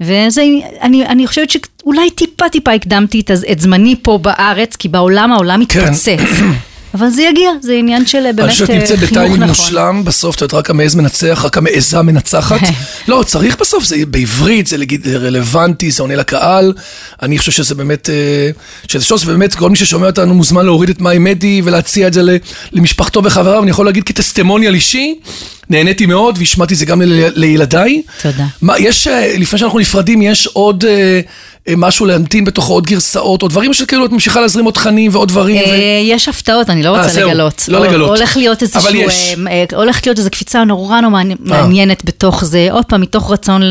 וזה, 0.00 0.42
אני, 0.80 1.06
אני 1.06 1.26
חושבת 1.26 1.50
שאולי 1.50 2.10
טיפה 2.10 2.48
טיפה 2.48 2.72
הקדמתי 2.72 3.20
את, 3.20 3.30
את 3.52 3.60
זמני 3.60 3.96
פה 4.02 4.18
בארץ, 4.18 4.76
כי 4.76 4.88
בעולם 4.88 5.32
העולם 5.32 5.64
כן. 5.64 5.80
מתפוצץ. 5.80 6.40
אבל 6.94 7.10
זה 7.10 7.22
יגיע, 7.22 7.50
זה 7.60 7.72
עניין 7.72 8.06
של 8.06 8.22
באמת 8.22 8.40
אני 8.40 8.48
חושב 8.50 8.66
שאת 8.66 8.70
אה, 8.70 8.78
נמצאת 8.78 8.98
חינוך 8.98 9.10
בטיימינג 9.10 9.42
נכון. 9.42 9.48
מושלם, 9.48 10.04
בסוף 10.04 10.36
את 10.36 10.40
יודעת, 10.40 10.54
רק 10.54 10.70
המעז 10.70 10.94
מנצח, 10.94 11.42
רק 11.44 11.58
המעזה 11.58 12.02
מנצחת. 12.02 12.60
לא, 13.08 13.22
צריך 13.26 13.56
בסוף, 13.60 13.84
זה 13.84 13.96
בעברית, 14.08 14.66
זה 14.66 14.76
רלוונטי, 15.14 15.90
זה 15.90 16.02
עונה 16.02 16.16
לקהל. 16.16 16.72
אני 17.22 17.38
חושב 17.38 17.52
שזה 17.52 17.74
באמת, 17.74 18.10
אה, 18.10 18.50
שזה 18.88 19.04
שוב, 19.04 19.24
באמת, 19.26 19.54
כל 19.54 19.70
מי 19.70 19.76
ששומע 19.76 20.06
אותנו 20.06 20.34
מוזמן 20.34 20.64
להוריד 20.64 20.90
את 20.90 21.00
מיי 21.00 21.18
מדי 21.18 21.62
ולהציע 21.64 22.06
את 22.06 22.12
זה 22.12 22.22
למשפחתו 22.72 23.24
וחבריו. 23.24 23.62
אני 23.62 23.70
יכול 23.70 23.86
להגיד 23.86 24.04
כטסטימוניאל 24.04 24.74
אישי, 24.74 25.14
נהניתי 25.70 26.06
מאוד 26.06 26.38
והשמעתי 26.38 26.74
את 26.74 26.78
זה 26.78 26.84
גם 26.86 27.02
ל- 27.02 27.06
לילדיי. 27.40 28.02
תודה. 28.22 28.46
מה, 28.62 28.78
יש, 28.78 29.06
אה, 29.06 29.34
לפני 29.38 29.58
שאנחנו 29.58 29.78
נפרדים, 29.78 30.22
יש 30.22 30.46
עוד 30.46 30.84
אה, 30.84 31.20
אה, 31.68 31.74
משהו 31.76 32.06
להמתין 32.06 32.44
בתוכו, 32.44 32.72
עוד 32.72 32.86
גרסאות, 32.86 33.42
או 33.42 33.48
דברים 33.48 33.74
שכאילו 33.74 34.04
את 34.06 34.10
ממשיכה 34.12 34.40
להזרים 34.40 34.64
עוד 34.64 34.74
תכנים 34.74 35.10
ועוד 35.14 35.28
דברים. 35.28 35.56
ו- 35.56 35.60
אה, 35.64 35.74
יש 36.04 36.28
הפתעות, 36.28 36.70
אני 36.70 36.82
לא 36.82 36.94
אה, 36.94 36.98
רוצה 37.02 37.08
זהו, 37.14 37.28
לגלות. 37.30 37.64
לא 37.68 37.80
לגלות. 37.86 38.08
הולך 38.08 38.36
להיות 38.36 38.62
איזשהו, 38.62 38.80
אבל 38.80 38.94
יש. 38.94 39.34
אה, 39.48 39.52
אה, 39.52 39.76
הולכת 39.78 40.06
להיות 40.06 40.18
איזו 40.18 40.30
קפיצה 40.30 40.64
נורא 40.64 41.00
נורא 41.00 41.20
מעניינת 41.40 42.04
בתוך 42.04 42.44
זה, 42.44 42.68
עוד 42.70 42.84
פעם, 42.84 43.00
מתוך 43.00 43.30
רצון 43.32 43.62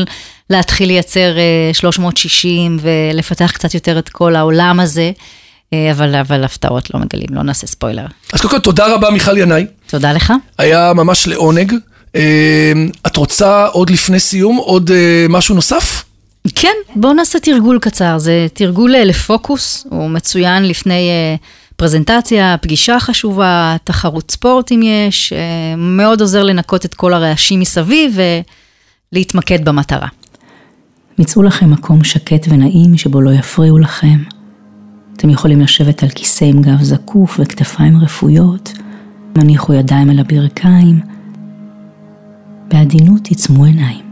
להתחיל 0.50 0.88
לייצר 0.88 1.38
אה, 1.38 1.74
360 1.74 2.78
ולפתח 2.80 3.50
קצת 3.54 3.74
יותר 3.74 3.98
את 3.98 4.08
כל 4.08 4.36
העולם 4.36 4.80
הזה, 4.80 5.10
אה, 5.72 5.90
אבל 5.92 6.14
אבל 6.16 6.44
הפתעות 6.44 6.94
לא 6.94 7.00
מגלים, 7.00 7.26
לא 7.30 7.42
נעשה 7.42 7.66
ספוילר. 7.66 8.04
אז 8.32 8.40
קודם 8.40 8.50
כל, 8.54 8.58
תודה 8.58 8.94
רבה, 8.94 9.10
מיכל 9.10 9.38
ינאי. 9.38 9.66
תודה 9.86 10.12
לך. 10.12 10.32
היה 10.58 10.92
ממש 10.94 11.28
לעונג. 11.28 11.74
אה, 12.16 12.72
את 13.06 13.16
רוצה 13.16 13.66
עוד 13.66 13.90
לפני 13.90 14.20
סיום, 14.20 14.56
עוד 14.56 14.90
אה, 14.90 15.26
משהו 15.28 15.54
נוסף? 15.54 16.04
כן, 16.54 16.74
בואו 16.96 17.12
נעשה 17.12 17.38
תרגול 17.38 17.78
קצר, 17.78 18.18
זה 18.18 18.46
תרגול 18.54 18.94
אה, 18.94 19.04
לפוקוס, 19.04 19.86
הוא 19.90 20.10
מצוין 20.10 20.68
לפני 20.68 21.10
פרזנטציה, 21.76 22.56
פגישה 22.60 23.00
חשובה, 23.00 23.76
תחרות 23.84 24.30
ספורט 24.30 24.72
אם 24.72 24.80
יש, 24.82 25.32
מאוד 25.76 26.20
עוזר 26.20 26.42
לנקות 26.42 26.84
את 26.84 26.94
כל 26.94 27.14
הרעשים 27.14 27.60
מסביב 27.60 28.18
ולהתמקד 29.12 29.64
במטרה. 29.64 30.08
מצאו 31.18 31.42
לכם 31.42 31.70
מקום 31.70 32.04
שקט 32.04 32.46
ונעים 32.48 32.98
שבו 32.98 33.20
לא 33.20 33.30
יפריעו 33.30 33.78
לכם. 33.78 34.18
אתם 35.16 35.30
יכולים 35.30 35.60
לשבת 35.60 36.02
על 36.02 36.08
כיסא 36.08 36.44
עם 36.44 36.62
גב 36.62 36.82
זקוף 36.82 37.40
וכתפיים 37.42 37.98
רפויות, 37.98 38.72
מניחו 39.38 39.74
ידיים 39.74 40.10
על 40.10 40.18
הברכיים, 40.18 41.00
בעדינות 42.70 43.28
עצמו 43.30 43.64
עיניים. 43.64 44.04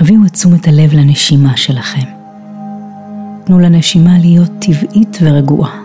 הביאו 0.00 0.24
את 0.26 0.32
תשומת 0.32 0.68
הלב 0.68 0.92
לנשימה 0.94 1.56
שלכם. 1.56 2.06
תנו 3.44 3.58
לנשימה 3.58 4.18
להיות 4.18 4.50
טבעית 4.60 5.18
ורגועה. 5.20 5.82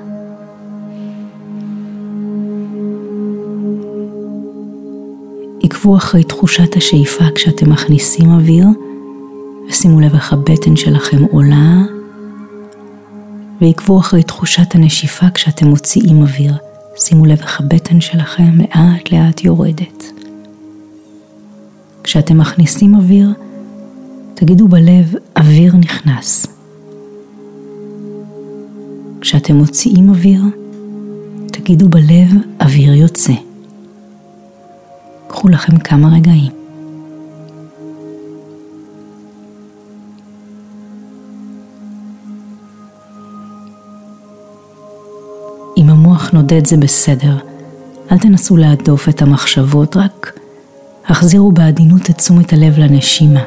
עקבו 5.64 5.98
אחרי 5.98 6.24
תחושת 6.24 6.76
השאיפה 6.76 7.24
כשאתם 7.36 7.70
מכניסים 7.70 8.30
אוויר, 8.30 8.68
ושימו 9.70 10.00
לב 10.00 10.14
איך 10.14 10.34
הבטן 10.34 10.76
שלכם 10.76 11.24
עולה 11.24 11.82
ועקבו 13.62 14.00
אחרי 14.00 14.24
תחושת 14.24 14.76
הנשיפה 14.76 15.26
כשאתם 15.34 15.68
מוציאים 15.68 16.22
אוויר. 16.22 16.67
שימו 17.00 17.26
לב 17.26 17.40
איך 17.42 17.60
הבטן 17.60 18.02
שלכם 18.02 18.58
לאט 18.58 19.12
לאט 19.12 19.44
יורדת. 19.44 20.04
כשאתם 22.04 22.38
מכניסים 22.38 22.96
אוויר, 22.96 23.34
תגידו 24.34 24.68
בלב, 24.68 25.14
אוויר 25.38 25.76
נכנס. 25.76 26.48
כשאתם 29.22 29.56
מוציאים 29.56 30.10
אוויר, 30.10 30.42
תגידו 31.48 31.90
בלב, 31.90 32.30
אוויר 32.62 32.94
יוצא. 32.94 33.34
קחו 35.28 35.50
לכם 35.50 35.78
כמה 35.78 36.16
רגעים. 36.16 36.57
נודד 46.52 46.68
זה 46.68 46.78
בסדר, 46.78 47.38
אל 48.12 48.18
תנסו 48.18 48.58
להדוף 48.58 49.10
את 49.10 49.22
המחשבות, 49.22 49.98
רק 49.98 50.40
החזירו 51.08 51.52
בעדינות 51.52 52.10
את 52.10 52.18
תשומת 52.18 52.54
הלב 52.54 52.80
לנשימה, 52.80 53.44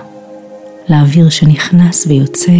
לאוויר 0.89 1.29
שנכנס 1.29 2.07
ויוצא 2.07 2.53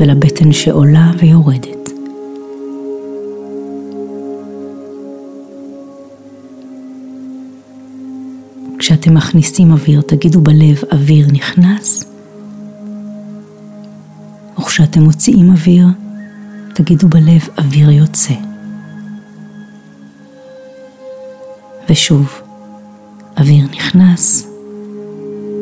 ולבטן 0.00 0.52
שעולה 0.52 1.10
ויורדת. 1.18 1.90
כשאתם 8.78 9.14
מכניסים 9.14 9.72
אוויר, 9.72 10.00
תגידו 10.00 10.40
בלב 10.40 10.82
אוויר 10.92 11.26
נכנס, 11.32 12.04
וכשאתם 14.58 15.00
מוציאים 15.00 15.50
אוויר, 15.50 15.86
תגידו 16.74 17.08
בלב 17.08 17.48
אוויר 17.58 17.90
יוצא. 17.90 18.47
ושוב, 21.90 22.40
אוויר 23.38 23.64
נכנס, 23.76 24.48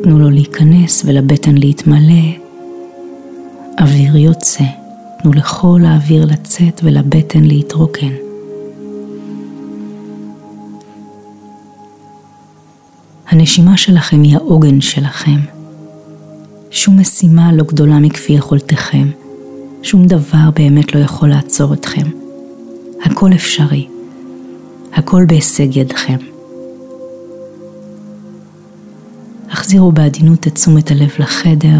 תנו 0.03 0.19
לו 0.19 0.29
להיכנס 0.29 1.03
ולבטן 1.05 1.55
להתמלא, 1.57 2.23
אוויר 3.81 4.17
יוצא, 4.17 4.63
תנו 5.19 5.33
לכל 5.33 5.81
האוויר 5.85 6.25
לצאת 6.25 6.81
ולבטן 6.83 7.43
להתרוקן. 7.43 8.13
הנשימה 13.29 13.77
שלכם 13.77 14.23
היא 14.23 14.35
העוגן 14.35 14.81
שלכם. 14.81 15.39
שום 16.71 16.99
משימה 16.99 17.53
לא 17.53 17.63
גדולה 17.63 17.99
מכפי 17.99 18.33
יכולתכם. 18.33 19.07
שום 19.83 20.07
דבר 20.07 20.49
באמת 20.55 20.95
לא 20.95 20.99
יכול 20.99 21.29
לעצור 21.29 21.73
אתכם. 21.73 22.07
הכל 23.05 23.33
אפשרי. 23.33 23.87
הכל 24.97 25.25
בהישג 25.27 25.77
ידכם. 25.77 26.17
החזירו 29.49 29.91
בעדינות 29.91 30.47
את 30.47 30.55
תשומת 30.55 30.91
הלב 30.91 31.09
לחדר, 31.19 31.79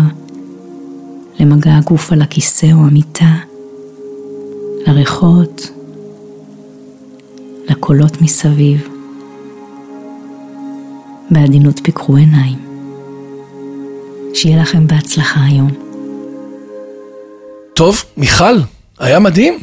למגע 1.39 1.77
הגוף 1.77 2.11
על 2.11 2.21
הכיסא 2.21 2.65
או 2.73 2.79
המיטה, 2.79 3.35
לריחות, 4.87 5.71
לקולות 7.69 8.21
מסביב. 8.21 8.87
בעדינות 11.31 11.79
פיקחו 11.83 12.15
עיניים. 12.15 12.59
שיהיה 14.33 14.61
לכם 14.61 14.87
בהצלחה 14.87 15.43
היום. 15.43 15.71
טוב, 17.73 18.03
מיכל, 18.17 18.55
היה 18.99 19.19
מדהים. 19.19 19.59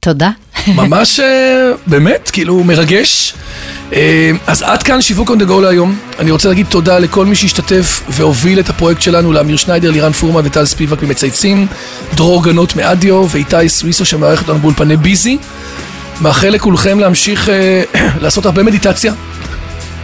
תודה. 0.00 0.30
ממש, 0.68 1.20
אה, 1.20 1.70
באמת, 1.86 2.30
כאילו, 2.32 2.64
מרגש. 2.64 3.34
אה, 3.92 4.30
אז 4.46 4.62
עד 4.62 4.82
כאן 4.82 5.02
שיווק 5.02 5.30
on 5.30 5.34
the 5.34 5.48
go 5.48 5.60
להיום. 5.62 5.98
אני 6.18 6.30
רוצה 6.30 6.48
להגיד 6.48 6.66
תודה 6.66 6.98
לכל 6.98 7.26
מי 7.26 7.34
שהשתתף 7.34 8.02
והוביל 8.08 8.60
את 8.60 8.68
הפרויקט 8.68 9.02
שלנו, 9.02 9.32
לאמיר 9.32 9.56
שניידר, 9.56 9.90
לירן 9.90 10.12
פורמן 10.12 10.46
וטל 10.46 10.64
ספיבק 10.64 11.02
ממצייצים, 11.02 11.66
דרור 12.14 12.44
גנות 12.44 12.76
מאדיו 12.76 13.26
ואיתי 13.30 13.68
סוויסו 13.68 14.04
שמארחת 14.04 14.48
אותנו 14.48 14.58
באולפני 14.58 14.96
ביזי. 14.96 15.38
מאחל 16.20 16.48
לכולכם 16.48 16.98
להמשיך 16.98 17.48
אה, 17.48 17.82
לעשות 18.22 18.46
הרבה 18.46 18.62
מדיטציה. 18.62 19.12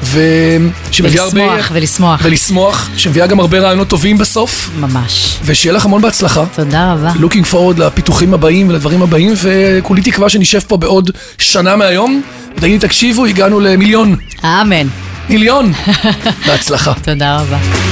ושמביאה 0.03 1.25
הרבה... 1.25 1.43
ולשמוח, 1.43 1.71
ולשמוח. 1.73 2.21
ולשמוח, 2.25 2.91
שמביאה 2.97 3.27
גם 3.27 3.41
הרבה 3.41 3.59
רעיונות 3.59 3.89
טובים 3.89 4.19
בסוף. 4.19 4.71
ממש. 4.81 5.39
ושיהיה 5.45 5.73
לך 5.75 5.85
המון 5.85 6.03
בהצלחה. 6.03 6.45
תודה 6.55 6.93
רבה. 6.93 7.13
looking 7.19 7.47
forward 7.47 7.79
לפיתוחים 7.79 8.35
הבאים 8.35 8.69
ולדברים 8.69 9.03
הבאים, 9.03 9.35
וכולי 9.43 10.03
תקווה 10.03 10.29
שנשב 10.29 10.61
פה 10.61 10.77
בעוד 10.77 11.11
שנה 11.39 11.77
מהיום, 11.77 12.23
ותגידי, 12.57 12.79
תקשיבו, 12.79 13.27
הגענו 13.27 13.61
למיליון. 13.61 14.17
אמן. 14.45 14.87
מיליון. 15.29 15.73
בהצלחה. 16.47 16.93
תודה 17.03 17.37
רבה. 17.41 17.88